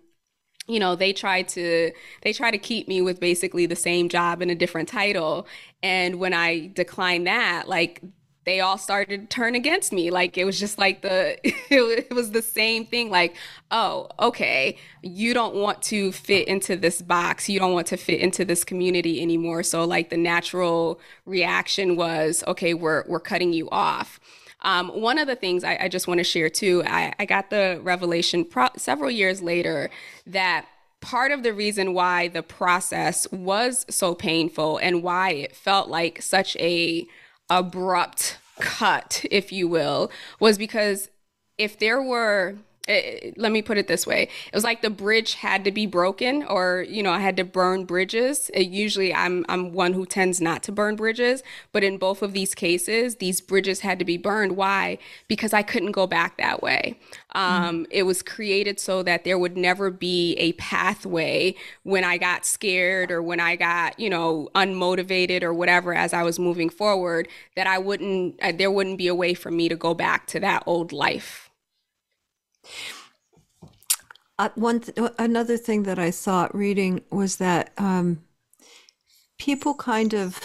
[0.68, 4.42] you know they tried to they try to keep me with basically the same job
[4.42, 5.48] and a different title
[5.82, 8.00] and when i declined that like
[8.44, 10.10] they all started to turn against me.
[10.10, 13.36] Like it was just like the it was the same thing like,
[13.70, 17.50] "Oh, okay, you don't want to fit into this box.
[17.50, 22.44] You don't want to fit into this community anymore." So like the natural reaction was,
[22.48, 24.20] "Okay, we're we're cutting you off."
[24.64, 27.50] Um, one of the things I, I just want to share too, I, I got
[27.50, 29.90] the revelation pro- several years later
[30.28, 30.68] that
[31.02, 36.22] part of the reason why the process was so painful and why it felt like
[36.22, 37.08] such a
[37.52, 40.10] abrupt cut, if you will,
[40.40, 41.10] was because
[41.58, 42.56] if there were
[42.92, 44.24] it, let me put it this way.
[44.24, 47.44] It was like the bridge had to be broken or you know i had to
[47.44, 48.50] burn bridges.
[48.54, 52.34] It, usually i'm i'm one who tends not to burn bridges but in both of
[52.34, 54.58] these cases these bridges had to be burned.
[54.58, 54.98] Why?
[55.28, 57.00] Because i couldn't go back that way.
[57.34, 57.88] Um, mm.
[57.90, 63.12] it was created so that there would never be a pathway when i got scared
[63.12, 67.68] or when i got you know unmotivated or whatever as i was moving forward that
[67.68, 70.64] i wouldn't uh, there wouldn't be a way for me to go back to that
[70.66, 71.51] old life
[74.42, 78.24] uh, one th- another thing that I thought reading was that um,
[79.38, 80.40] people kind of,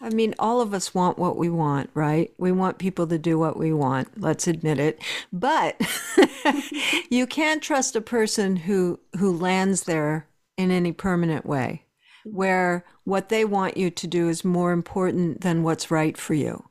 [0.00, 2.32] I mean, all of us want what we want, right?
[2.38, 4.20] We want people to do what we want.
[4.20, 5.02] Let's admit it.
[5.30, 5.78] But
[7.10, 10.26] you can't trust a person who who lands there
[10.56, 11.84] in any permanent way,
[12.24, 16.64] where what they want you to do is more important than what's right for you.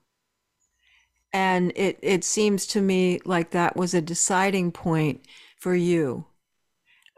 [1.34, 5.22] And it, it seems to me like that was a deciding point
[5.60, 6.26] for you.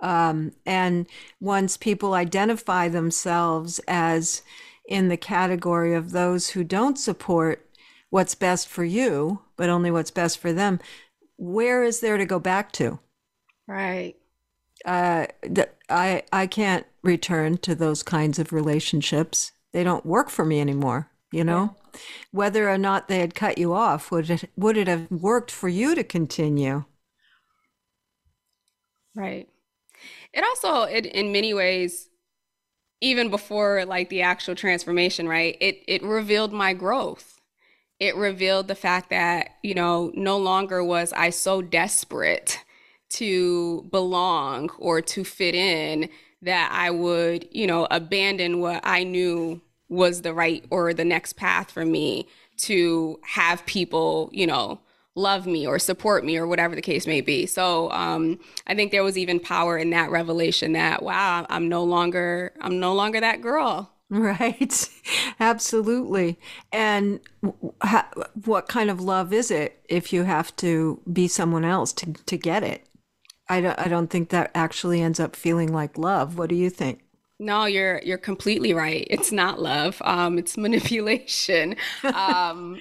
[0.02, 1.08] Um, and
[1.40, 4.42] once people identify themselves as
[4.88, 7.70] in the category of those who don't support
[8.10, 10.80] what's best for you, but only what's best for them,
[11.38, 13.00] where is there to go back to?
[13.68, 14.16] Right.
[14.86, 19.52] Uh, that I I can't return to those kinds of relationships.
[19.74, 21.10] They don't work for me anymore.
[21.32, 21.76] You know,
[22.32, 25.70] whether or not they had cut you off, would it would it have worked for
[25.70, 26.86] you to continue?
[29.16, 29.50] Right.
[30.34, 32.10] It also, it in many ways,
[33.02, 35.58] even before like the actual transformation, right?
[35.62, 37.42] It it revealed my growth.
[38.00, 42.64] It revealed the fact that you know no longer was I so desperate
[43.12, 46.10] to belong or to fit in
[46.42, 51.34] that I would, you know, abandon what I knew was the right or the next
[51.34, 52.28] path for me
[52.58, 54.80] to have people, you know,
[55.16, 57.46] love me or support me or whatever the case may be.
[57.46, 61.84] So um, I think there was even power in that revelation that wow, I'm no
[61.84, 63.92] longer I'm no longer that girl.
[64.12, 64.90] Right.
[65.40, 66.40] Absolutely.
[66.72, 67.20] And
[67.84, 68.10] ha-
[68.44, 72.36] what kind of love is it if you have to be someone else to, to
[72.36, 72.88] get it?
[73.48, 76.40] I don't, I don't think that actually ends up feeling like love.
[76.40, 77.02] What do you think?
[77.40, 79.08] No, you're you're completely right.
[79.10, 80.02] It's not love.
[80.04, 81.76] Um, it's manipulation.
[82.04, 82.80] um,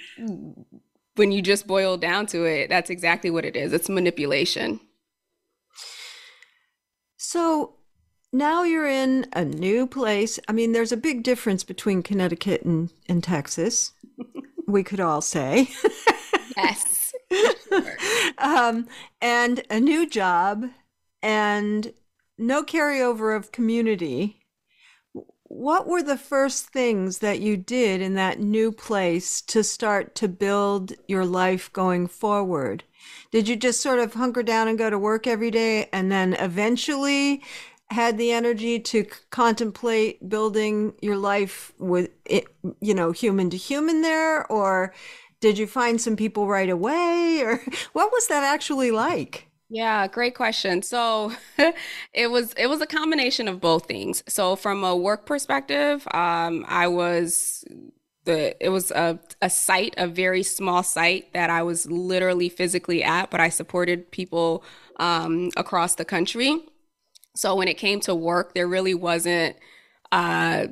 [1.14, 3.72] when you just boil down to it, that's exactly what it is.
[3.72, 4.80] It's manipulation.
[7.16, 7.74] So
[8.32, 10.38] now you're in a new place.
[10.48, 13.92] I mean, there's a big difference between Connecticut and, and Texas.
[14.66, 15.68] we could all say.
[16.56, 17.12] yes.
[18.38, 18.86] um,
[19.20, 20.66] and a new job
[21.22, 21.92] and
[22.36, 24.37] no carryover of community.
[25.48, 30.28] What were the first things that you did in that new place to start to
[30.28, 32.84] build your life going forward?
[33.30, 36.34] Did you just sort of hunker down and go to work every day and then
[36.34, 37.42] eventually
[37.90, 42.46] had the energy to contemplate building your life with it,
[42.80, 44.92] you know, human to human there or
[45.40, 49.47] did you find some people right away or what was that actually like?
[49.70, 50.82] Yeah, great question.
[50.82, 51.32] So
[52.14, 54.22] it was it was a combination of both things.
[54.28, 57.64] So from a work perspective, um, I was
[58.24, 63.02] the it was a, a site, a very small site that I was literally physically
[63.04, 64.64] at, but I supported people
[65.00, 66.60] um, across the country.
[67.36, 69.56] So when it came to work, there really wasn't
[70.12, 70.68] uh,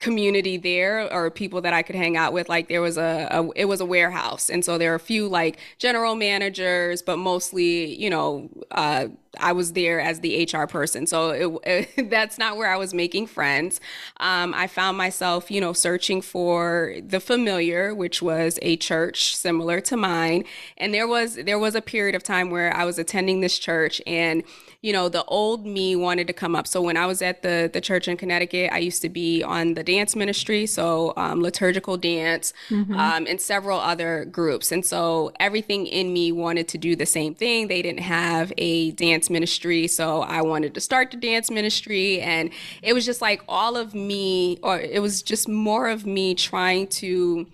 [0.00, 2.48] community there or people that I could hang out with.
[2.48, 4.48] Like there was a, a, it was a warehouse.
[4.48, 9.08] And so there are a few like general managers, but mostly, you know, uh,
[9.38, 11.06] I was there as the HR person.
[11.06, 11.30] So
[11.64, 13.80] it, it, that's not where I was making friends.
[14.18, 19.80] Um, I found myself, you know, searching for the familiar, which was a church similar
[19.82, 20.44] to mine.
[20.76, 24.00] And there was, there was a period of time where I was attending this church
[24.06, 24.42] and
[24.80, 26.66] you know, the old me wanted to come up.
[26.68, 29.74] So when I was at the the church in Connecticut, I used to be on
[29.74, 32.94] the dance ministry, so um, liturgical dance, mm-hmm.
[32.94, 34.70] um, and several other groups.
[34.70, 37.66] And so everything in me wanted to do the same thing.
[37.66, 42.50] They didn't have a dance ministry, so I wanted to start the dance ministry, and
[42.82, 46.88] it was just like all of me, or it was just more of me trying
[46.88, 47.46] to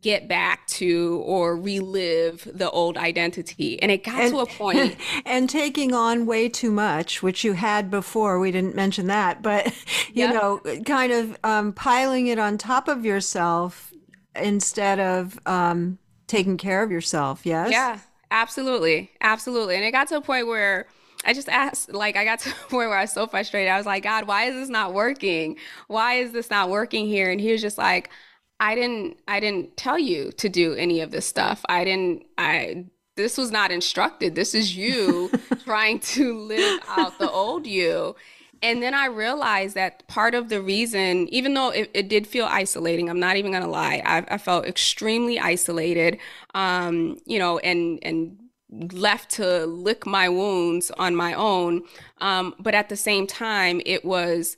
[0.00, 3.80] get back to or relive the old identity.
[3.82, 4.96] And it got and, to a point.
[5.24, 8.38] And taking on way too much, which you had before.
[8.38, 9.66] We didn't mention that, but,
[10.12, 10.34] you yep.
[10.34, 13.92] know, kind of um, piling it on top of yourself
[14.36, 17.44] instead of um, taking care of yourself.
[17.44, 17.70] Yes?
[17.70, 17.98] Yeah,
[18.30, 19.10] absolutely.
[19.20, 19.76] Absolutely.
[19.76, 20.86] And it got to a point where.
[21.24, 23.70] I just asked, like, I got to a point where I was so frustrated.
[23.70, 25.56] I was like, God, why is this not working?
[25.88, 27.30] Why is this not working here?
[27.30, 28.10] And he was just like,
[28.60, 31.64] I didn't I didn't tell you to do any of this stuff.
[31.68, 34.34] I didn't I this was not instructed.
[34.34, 35.30] This is you
[35.64, 38.16] trying to live out the old you.
[38.60, 42.46] And then I realized that part of the reason, even though it, it did feel
[42.46, 46.18] isolating, I'm not even gonna lie, I, I felt extremely isolated,
[46.54, 48.36] um, you know, and and
[48.70, 51.82] left to lick my wounds on my own.
[52.18, 54.56] Um, but at the same time, it was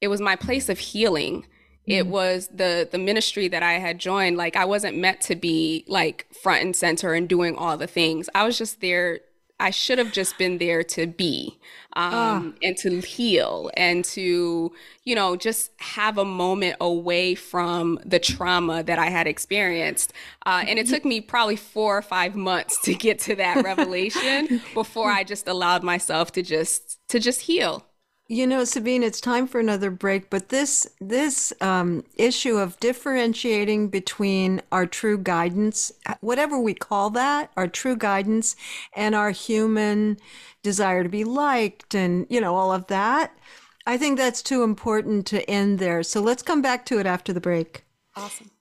[0.00, 1.46] it was my place of healing
[1.90, 2.12] it mm-hmm.
[2.12, 4.36] was the the ministry that I had joined.
[4.36, 8.28] Like I wasn't meant to be like front and center and doing all the things.
[8.34, 9.20] I was just there.
[9.60, 11.58] I should have just been there to be
[11.94, 14.72] um, and to heal and to,
[15.04, 20.12] you know, just have a moment away from the trauma that I had experienced.
[20.46, 24.62] Uh, and it took me probably four or five months to get to that revelation
[24.74, 27.84] before I just allowed myself to just to just heal.
[28.30, 33.88] You know, Sabine, it's time for another break, but this this um, issue of differentiating
[33.88, 38.54] between our true guidance, whatever we call that, our true guidance,
[38.94, 40.16] and our human
[40.62, 43.36] desire to be liked, and you know all of that,
[43.84, 46.04] I think that's too important to end there.
[46.04, 47.82] So let's come back to it after the break.
[48.14, 48.52] Awesome.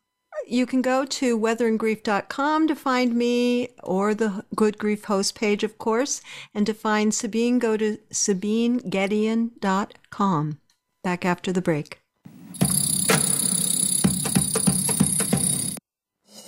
[0.48, 5.78] You can go to weatheringgrief.com to find me or the Good Grief host page, of
[5.78, 6.22] course.
[6.54, 10.60] And to find Sabine, go to sabinegedeon.com.
[11.04, 12.00] Back after the break.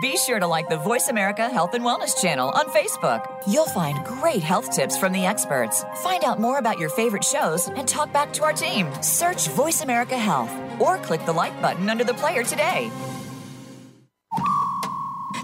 [0.00, 3.22] Be sure to like the Voice America Health and Wellness channel on Facebook.
[3.46, 5.84] You'll find great health tips from the experts.
[5.96, 8.90] Find out more about your favorite shows and talk back to our team.
[9.02, 12.90] Search Voice America Health or click the like button under the player today.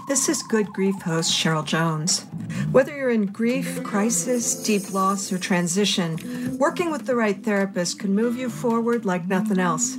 [0.07, 2.25] This is Good Grief host Cheryl Jones.
[2.71, 8.15] Whether you're in grief, crisis, deep loss, or transition, working with the right therapist can
[8.15, 9.95] move you forward like nothing else.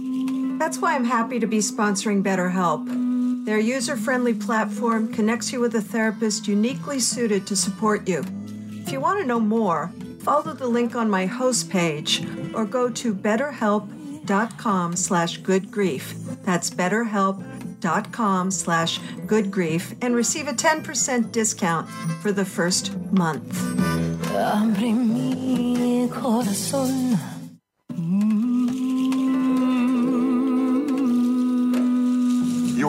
[0.59, 3.08] That's why I'm happy to be sponsoring BetterHelp.
[3.49, 8.23] Their user friendly platform connects you with a therapist uniquely suited to support you.
[8.85, 9.91] If you want to know more,
[10.21, 12.23] follow the link on my host page
[12.53, 16.45] or go to betterhelp.com slash goodgrief.
[16.45, 21.89] That's betterhelp.com slash goodgrief and receive a 10% discount
[22.21, 23.59] for the first month.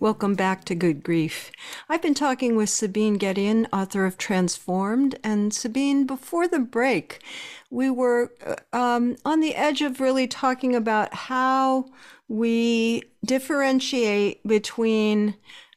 [0.00, 1.50] Welcome back to Good Grief.
[1.88, 5.18] I've been talking with Sabine Gedeon, author of Transformed.
[5.24, 7.20] And Sabine, before the break,
[7.68, 11.86] we were uh, um, on the edge of really talking about how
[12.28, 15.34] we differentiate between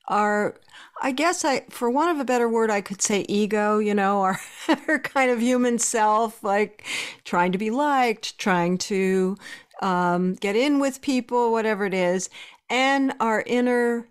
[0.07, 0.55] our
[1.03, 4.22] I guess I, for want of a better word, I could say ego, you know,
[4.22, 4.39] our,
[4.88, 6.86] our kind of human self, like
[7.24, 9.36] trying to be liked, trying to
[9.82, 12.30] um, get in with people, whatever it is,
[12.69, 14.07] and our inner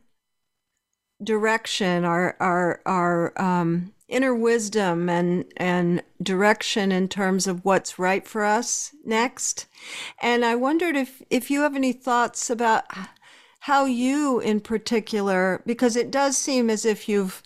[1.23, 8.27] direction, our our our um, inner wisdom and and direction in terms of what's right
[8.27, 9.67] for us next.
[10.21, 12.85] And I wondered if if you have any thoughts about
[13.61, 17.43] how you, in particular, because it does seem as if you've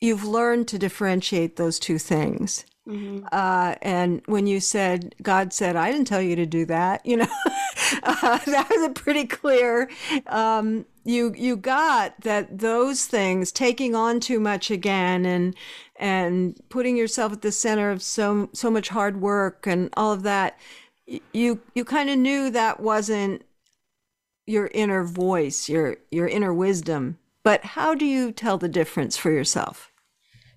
[0.00, 2.64] you've learned to differentiate those two things.
[2.88, 3.26] Mm-hmm.
[3.32, 7.16] Uh, and when you said, God said, I didn't tell you to do that, you
[7.16, 7.24] know,
[8.02, 9.88] uh, that was a pretty clear,
[10.26, 15.56] um, you, you got that those things, taking on too much again and,
[15.96, 20.22] and putting yourself at the center of so, so much hard work and all of
[20.22, 20.58] that,
[21.32, 23.42] you, you kind of knew that wasn't
[24.46, 27.18] your inner voice, your, your inner wisdom.
[27.42, 29.90] But how do you tell the difference for yourself?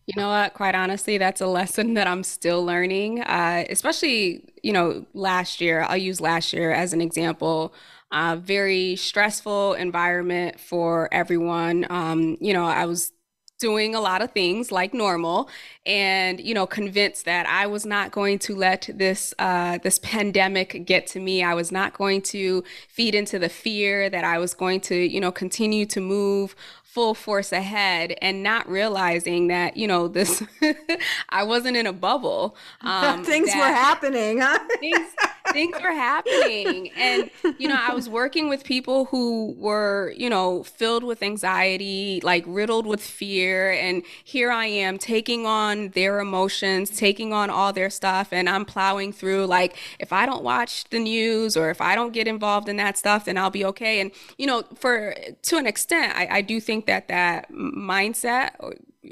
[0.07, 0.53] You know what?
[0.53, 3.21] Quite honestly, that's a lesson that I'm still learning.
[3.21, 5.81] Uh, especially, you know, last year.
[5.83, 7.73] I'll use last year as an example.
[8.11, 11.85] Uh, very stressful environment for everyone.
[11.89, 13.11] Um, you know, I was
[13.59, 15.49] doing a lot of things like normal
[15.85, 20.85] and you know convinced that i was not going to let this uh, this pandemic
[20.85, 24.53] get to me i was not going to feed into the fear that i was
[24.53, 26.55] going to you know continue to move
[26.87, 30.41] full force ahead and not realizing that you know this
[31.29, 34.57] i wasn't in a bubble um, things were happening huh?
[34.79, 35.09] things,
[35.57, 36.91] things were happening.
[36.97, 42.19] And you know i was working with people who were you know filled with anxiety
[42.23, 43.71] like riddled with fear.
[43.71, 48.29] And here i am taking on their emotions taking on all their stuff.
[48.31, 52.13] And i'm plowing through like if i don't watch the news or if i don't
[52.13, 53.99] get involved in that stuff then i'll be okay.
[53.99, 58.51] And you know for to an extent i, I do think that that mindset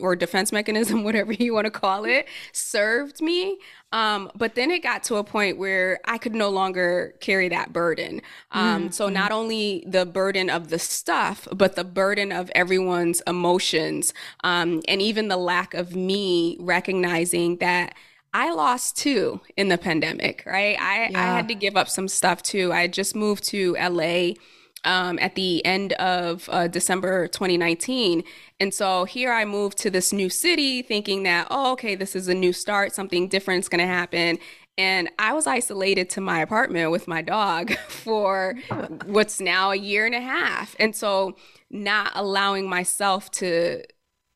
[0.01, 3.57] or, defense mechanism, whatever you want to call it, served me.
[3.91, 7.71] Um, but then it got to a point where I could no longer carry that
[7.71, 8.21] burden.
[8.51, 8.91] Um, mm-hmm.
[8.91, 14.81] So not only the burden of the stuff, but the burden of everyone's emotions, um,
[14.87, 17.95] and even the lack of me recognizing that.
[18.37, 20.77] I lost too in the pandemic, right?
[20.77, 21.17] I, yeah.
[21.17, 22.73] I had to give up some stuff too.
[22.73, 24.33] I just moved to LA
[24.85, 28.23] um, at the end of uh, December 2019.
[28.59, 32.27] And so here I moved to this new city thinking that, oh, okay, this is
[32.27, 34.37] a new start, something different is going to happen.
[34.77, 38.55] And I was isolated to my apartment with my dog for
[39.05, 40.75] what's now a year and a half.
[40.79, 41.35] And so
[41.69, 43.83] not allowing myself to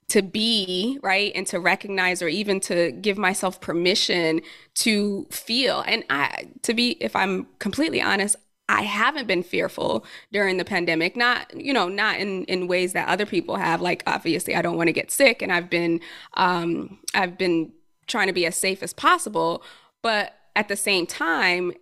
[0.10, 4.41] to be right and to recognize or even to give myself permission
[4.74, 8.36] to feel and i to be if i'm completely honest
[8.70, 13.09] I haven't been fearful during the pandemic, not, you know, not in, in ways that
[13.09, 13.82] other people have.
[13.82, 15.99] Like, obviously, I don't want to get sick and I've been,
[16.36, 17.74] um, I've been
[18.05, 19.63] trying to be as safe as possible.
[20.03, 21.74] But at the same time,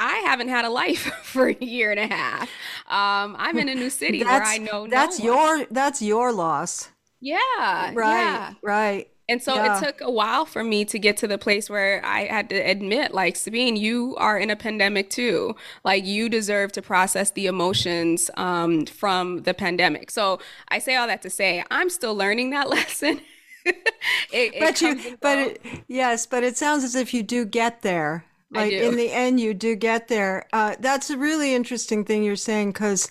[0.00, 2.50] I haven't had a life for a year and a half.
[2.88, 6.90] Um, I'm in a new city where I know that's no your that's your loss.
[7.20, 7.38] Yeah,
[7.94, 8.54] right, yeah.
[8.62, 9.08] right.
[9.28, 9.78] And so Yeah.
[9.78, 12.56] it took a while for me to get to the place where I had to
[12.56, 15.54] admit, like, Sabine, you are in a pandemic too.
[15.84, 20.10] Like, you deserve to process the emotions um, from the pandemic.
[20.10, 23.20] So I say all that to say, I'm still learning that lesson.
[23.64, 23.76] it,
[24.32, 28.24] it but you but it, yes but it sounds as if you do get there
[28.50, 32.34] like in the end you do get there uh, that's a really interesting thing you're
[32.34, 33.08] saying because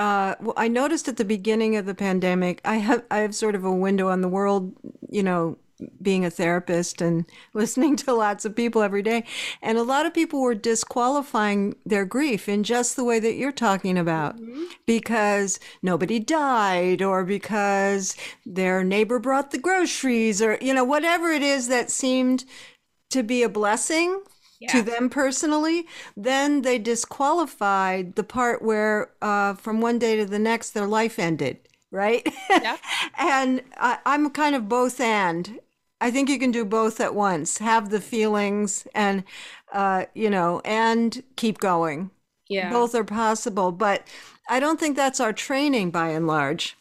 [0.00, 3.54] uh, well, I noticed at the beginning of the pandemic, I have I have sort
[3.54, 4.72] of a window on the world,
[5.10, 5.58] you know,
[6.00, 9.24] being a therapist and listening to lots of people every day,
[9.60, 13.52] and a lot of people were disqualifying their grief in just the way that you're
[13.52, 14.40] talking about,
[14.86, 21.42] because nobody died, or because their neighbor brought the groceries, or you know, whatever it
[21.42, 22.46] is that seemed
[23.10, 24.22] to be a blessing
[24.68, 25.86] to them personally,
[26.16, 31.18] then they disqualified the part where uh, from one day to the next their life
[31.18, 31.58] ended,
[31.90, 32.26] right?
[32.50, 32.76] Yeah.
[33.18, 35.60] and I, I'm kind of both and.
[36.02, 37.58] I think you can do both at once.
[37.58, 39.22] Have the feelings and,
[39.72, 42.10] uh, you know, and keep going.
[42.48, 42.70] Yeah.
[42.70, 44.06] Both are possible, but
[44.48, 46.76] I don't think that's our training by and large.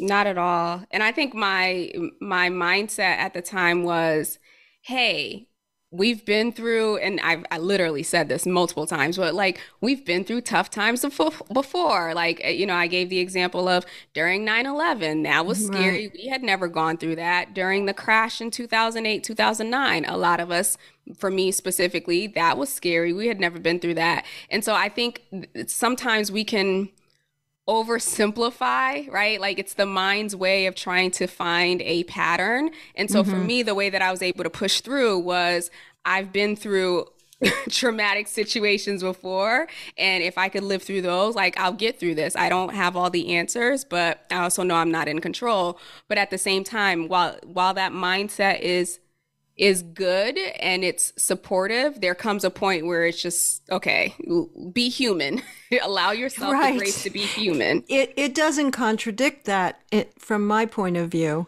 [0.00, 0.84] Not at all.
[0.90, 4.38] And I think my my mindset at the time was,
[4.82, 5.48] hey,
[5.94, 10.24] we've been through and I've I literally said this multiple times, but like we've been
[10.24, 11.02] through tough times
[11.52, 12.14] before.
[12.14, 16.10] Like uh, you know, I gave the example of during 9/11, that was scary.
[16.14, 17.54] We had never gone through that.
[17.54, 20.76] During the crash in 2008, 2009, a lot of us
[21.16, 23.12] for me specifically, that was scary.
[23.12, 24.24] We had never been through that.
[24.50, 25.22] And so I think
[25.66, 26.88] sometimes we can
[27.68, 29.40] oversimplify, right?
[29.40, 32.70] Like it's the mind's way of trying to find a pattern.
[32.94, 33.46] And so for mm-hmm.
[33.46, 35.70] me, the way that I was able to push through was
[36.04, 37.06] I've been through
[37.70, 39.66] traumatic situations before.
[39.96, 42.36] And if I could live through those, like I'll get through this.
[42.36, 45.78] I don't have all the answers, but I also know I'm not in control.
[46.08, 49.00] But at the same time, while while that mindset is
[49.56, 54.14] is good and it's supportive, there comes a point where it's just okay,
[54.72, 55.42] be human.
[55.82, 56.72] Allow yourself Right.
[56.72, 57.84] the grace to be human.
[57.88, 61.46] It it doesn't contradict that it, from my point of view.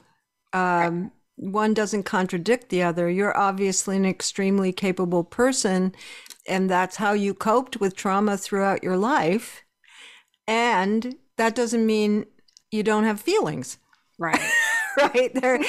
[0.53, 3.11] Um, one doesn't contradict the other.
[3.11, 5.95] You're obviously an extremely capable person,
[6.49, 9.63] and that's how you coped with trauma throughout your life.
[10.49, 12.27] And that doesn't mean
[12.71, 13.79] you don't have feelings,
[14.19, 14.41] Right.
[15.15, 15.33] right?
[15.35, 15.61] There,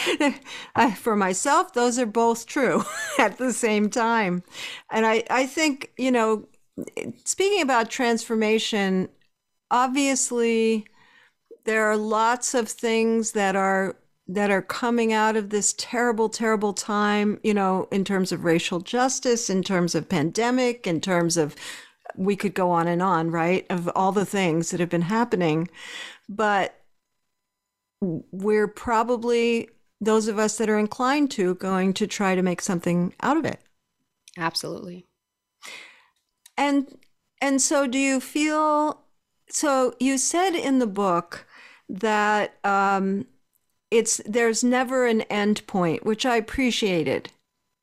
[0.75, 2.84] I, for myself, those are both true
[3.19, 4.43] at the same time.
[4.91, 6.47] And I, I think, you know,
[7.25, 9.09] speaking about transformation,
[9.71, 10.86] obviously
[11.65, 13.95] there are lots of things that are
[14.30, 18.80] that are coming out of this terrible terrible time you know in terms of racial
[18.80, 21.55] justice in terms of pandemic in terms of
[22.15, 25.67] we could go on and on right of all the things that have been happening
[26.30, 26.76] but
[28.01, 29.69] we're probably
[29.99, 33.45] those of us that are inclined to going to try to make something out of
[33.45, 33.59] it
[34.37, 35.05] Absolutely.
[36.57, 36.97] And
[37.41, 39.01] and so do you feel
[39.49, 41.45] so you said in the book
[41.89, 43.25] that um
[43.89, 47.31] it's there's never an end point, which I appreciated.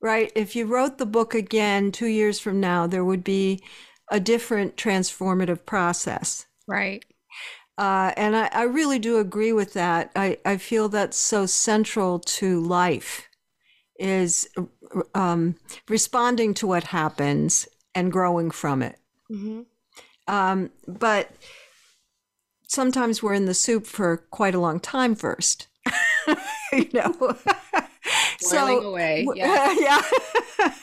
[0.01, 0.31] Right?
[0.37, 3.63] If you wrote the book again 2 years from now, there would be
[4.11, 6.47] a different transformative process.
[6.67, 7.05] Right.
[7.77, 10.11] Uh, and I, I really do agree with that.
[10.15, 13.29] I, I feel that's so central to life
[13.99, 14.49] is
[15.15, 15.57] um,
[15.89, 18.99] responding to what happens and growing from it.
[20.27, 21.31] Um, but
[22.69, 25.67] sometimes we're in the soup for quite a long time first.
[26.73, 27.13] you know.
[28.51, 29.73] Boiling away, yeah.
[30.59, 30.75] yeah.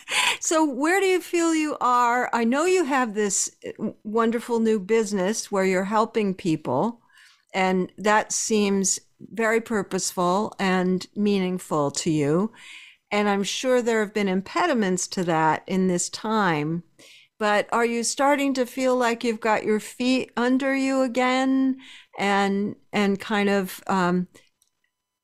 [0.41, 2.29] So where do you feel you are?
[2.33, 7.01] I know you have this uh, wonderful new business where you're helping people,
[7.53, 8.99] and that seems
[9.33, 12.51] very purposeful and meaningful to you.
[13.11, 16.83] And I'm sure there have been impediments to that in this time.
[17.39, 21.77] but are you starting to feel like you've got your feet under you again
[22.19, 24.27] and and kind of um,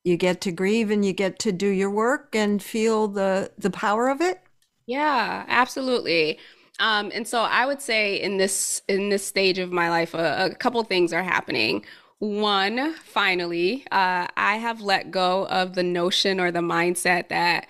[0.03, 3.70] you get to grieve and you get to do your work and feel the the
[3.72, 4.41] power of it
[4.88, 6.40] yeah absolutely
[6.80, 10.48] um, and so i would say in this in this stage of my life a,
[10.52, 11.86] a couple things are happening
[12.20, 17.68] one finally uh, i have let go of the notion or the mindset that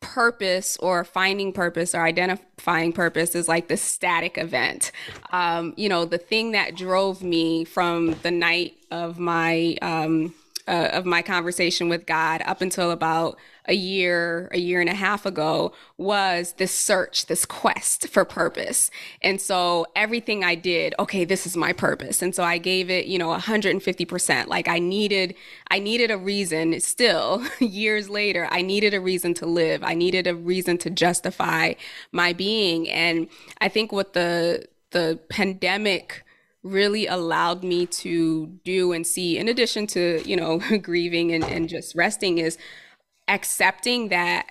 [0.00, 4.92] purpose or finding purpose or identifying purpose is like the static event.
[5.32, 10.34] Um, you know, the thing that drove me from the night of my um,
[10.68, 13.36] uh, of my conversation with God up until about
[13.68, 18.90] a year, a year and a half ago was this search, this quest for purpose.
[19.22, 22.22] And so everything I did, okay, this is my purpose.
[22.22, 24.46] And so I gave it, you know, 150%.
[24.46, 25.34] Like I needed,
[25.70, 29.82] I needed a reason still years later, I needed a reason to live.
[29.82, 31.74] I needed a reason to justify
[32.12, 32.88] my being.
[32.88, 33.28] And
[33.60, 36.24] I think what the, the pandemic
[36.62, 41.68] really allowed me to do and see in addition to you know grieving and, and
[41.68, 42.58] just resting is
[43.28, 44.46] accepting that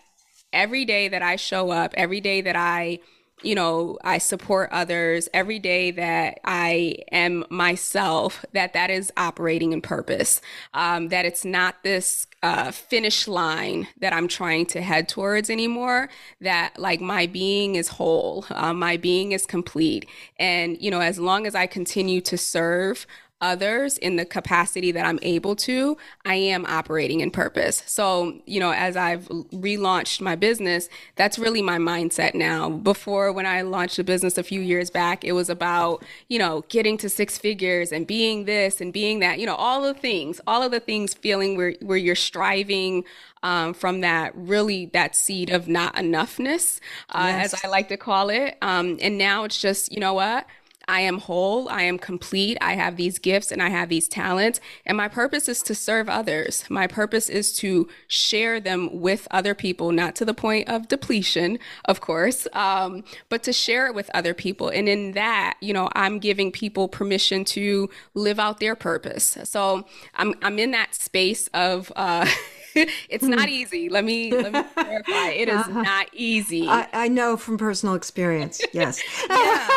[0.53, 2.99] every day that I show up, every day that I,
[3.43, 9.73] you know, I support others, every day that I am myself, that that is operating
[9.73, 10.41] in purpose.
[10.73, 16.09] Um, that it's not this uh, finish line that I'm trying to head towards anymore.
[16.39, 20.07] That like my being is whole, uh, my being is complete,
[20.39, 23.05] and you know, as long as I continue to serve
[23.46, 27.84] others in the capacity that I'm able to, I am operating in purpose.
[27.86, 32.70] So, you know, as I've relaunched my business, that's really my mindset now.
[32.70, 36.64] Before, when I launched the business a few years back, it was about, you know,
[36.70, 40.41] getting to six figures and being this and being that, you know, all the things,
[40.48, 43.04] all of the things feeling where, where you're striving
[43.43, 46.80] um, from that really that seed of not enoughness,
[47.10, 47.54] uh, yes.
[47.54, 48.58] as I like to call it.
[48.62, 50.48] Um, and now it's just, you know what?
[50.88, 54.59] I am whole, I am complete, I have these gifts and I have these talents.
[54.86, 56.65] And my purpose is to serve others.
[56.69, 61.59] My purpose is to share them with other people, not to the point of depletion,
[61.86, 64.69] of course, um, but to share it with other people.
[64.69, 69.38] And in that, you know, I'm giving people permission to live out their purpose.
[69.43, 72.27] So I'm, I'm in that space of, uh,
[73.09, 73.88] it's not easy.
[73.88, 75.30] Let me let me clarify.
[75.30, 75.82] It is uh-huh.
[75.82, 76.67] not easy.
[76.67, 78.61] I, I, know from personal experience.
[78.73, 79.01] Yes.
[79.30, 79.67] yeah.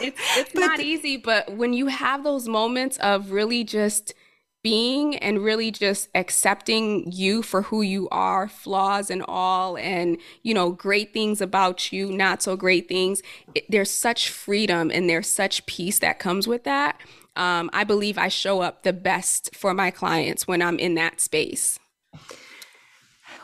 [0.00, 4.14] It's it's but not easy, but when you have those moments of really just
[4.62, 10.54] being and really just accepting you for who you are, flaws and all, and you
[10.54, 13.22] know, great things about you, not so great things.
[13.54, 16.98] It, there's such freedom and there's such peace that comes with that.
[17.36, 21.20] Um, I believe I show up the best for my clients when I'm in that
[21.20, 21.79] space.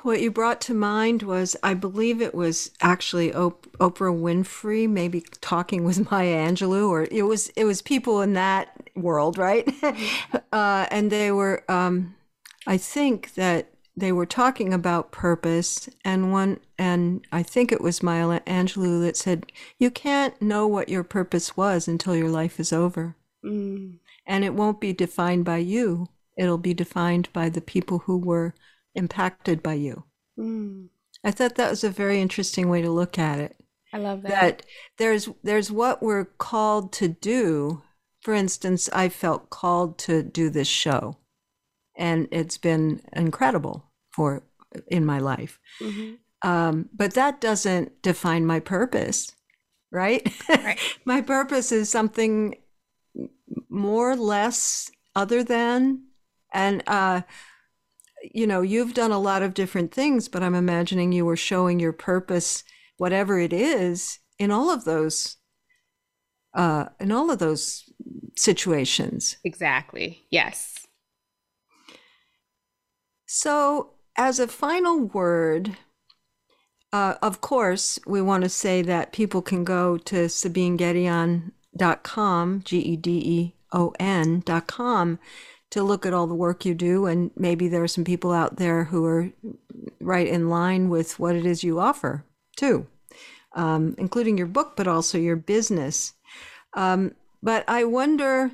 [0.03, 5.85] What you brought to mind was, I believe it was actually Oprah Winfrey, maybe talking
[5.85, 9.69] with Maya Angelou, or it was it was people in that world, right?
[10.53, 12.15] uh, and they were, um,
[12.67, 18.03] I think that they were talking about purpose, and one, and I think it was
[18.03, 22.73] Maya Angelou that said, "You can't know what your purpose was until your life is
[22.73, 23.99] over, mm.
[24.27, 28.55] and it won't be defined by you." It'll be defined by the people who were
[28.95, 30.05] impacted by you.
[30.39, 30.89] Mm.
[31.25, 33.57] I thought that was a very interesting way to look at it.
[33.93, 34.31] I love that.
[34.31, 34.63] That
[34.99, 37.83] there's there's what we're called to do.
[38.21, 41.17] For instance, I felt called to do this show,
[41.97, 44.43] and it's been incredible for
[44.89, 45.59] in my life.
[45.81, 46.15] Mm-hmm.
[46.49, 49.33] Um, but that doesn't define my purpose,
[49.91, 50.29] right?
[50.49, 50.79] right.
[51.05, 52.57] my purpose is something
[53.69, 56.03] more or less other than
[56.57, 57.21] and, uh,
[58.23, 61.79] you know, you've done a lot of different things, but I'm imagining you were showing
[61.79, 62.65] your purpose,
[62.97, 65.37] whatever it is, in all of those,
[66.55, 67.85] uh, in all of those
[68.37, 69.37] situations.
[69.45, 70.25] Exactly.
[70.31, 70.87] Yes.
[73.27, 75.77] So, as a final word,
[76.91, 82.97] uh, of course, we want to say that people can go to SabineGedeon.com, G E
[82.97, 85.19] D E O N.com
[85.77, 88.57] to look at all the work you do and maybe there are some people out
[88.57, 89.31] there who are
[90.01, 92.25] right in line with what it is you offer
[92.57, 92.87] too
[93.55, 96.13] um, including your book but also your business.
[96.75, 98.51] Um, but i wonder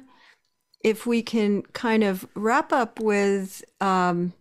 [0.84, 4.32] if we can kind of wrap up with um,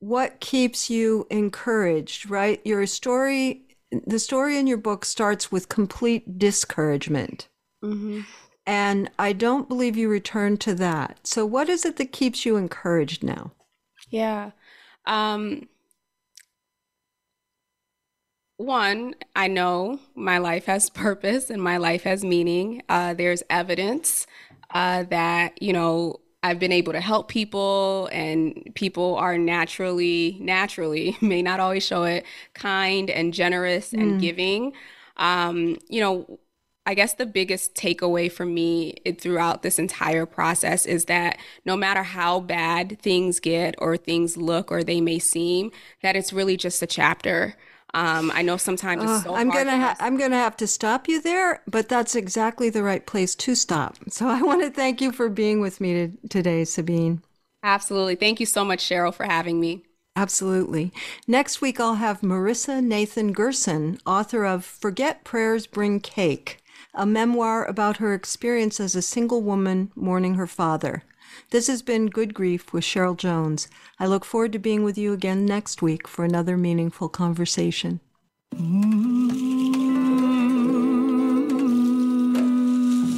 [0.00, 2.60] what keeps you encouraged right?
[2.64, 3.64] Your story
[4.06, 7.48] the story in your book starts with complete discouragement.
[7.82, 8.20] Mm-hmm.
[8.68, 11.26] And I don't believe you returned to that.
[11.26, 13.52] So, what is it that keeps you encouraged now?
[14.10, 14.50] Yeah.
[15.06, 15.70] Um,
[18.58, 22.82] one, I know my life has purpose and my life has meaning.
[22.90, 24.26] Uh, there's evidence
[24.74, 31.16] uh, that, you know, I've been able to help people and people are naturally, naturally,
[31.22, 34.02] may not always show it, kind and generous mm.
[34.02, 34.74] and giving.
[35.16, 36.38] Um, you know,
[36.88, 41.36] I guess the biggest takeaway for me throughout this entire process is that
[41.66, 45.70] no matter how bad things get or things look or they may seem,
[46.02, 47.56] that it's really just a chapter.
[47.92, 51.20] Um, I know sometimes it's so I'm gonna ha- I'm gonna have to stop you
[51.20, 53.98] there, but that's exactly the right place to stop.
[54.08, 57.20] So I want to thank you for being with me to- today, Sabine.
[57.62, 59.82] Absolutely, thank you so much, Cheryl, for having me.
[60.16, 60.90] Absolutely.
[61.26, 66.62] Next week, I'll have Merissa Nathan Gerson, author of Forget Prayers Bring Cake
[66.98, 71.04] a memoir about her experience as a single woman mourning her father.
[71.50, 73.68] This has been Good Grief with Cheryl Jones.
[74.00, 78.00] I look forward to being with you again next week for another meaningful conversation.
[78.54, 79.88] Mm-hmm.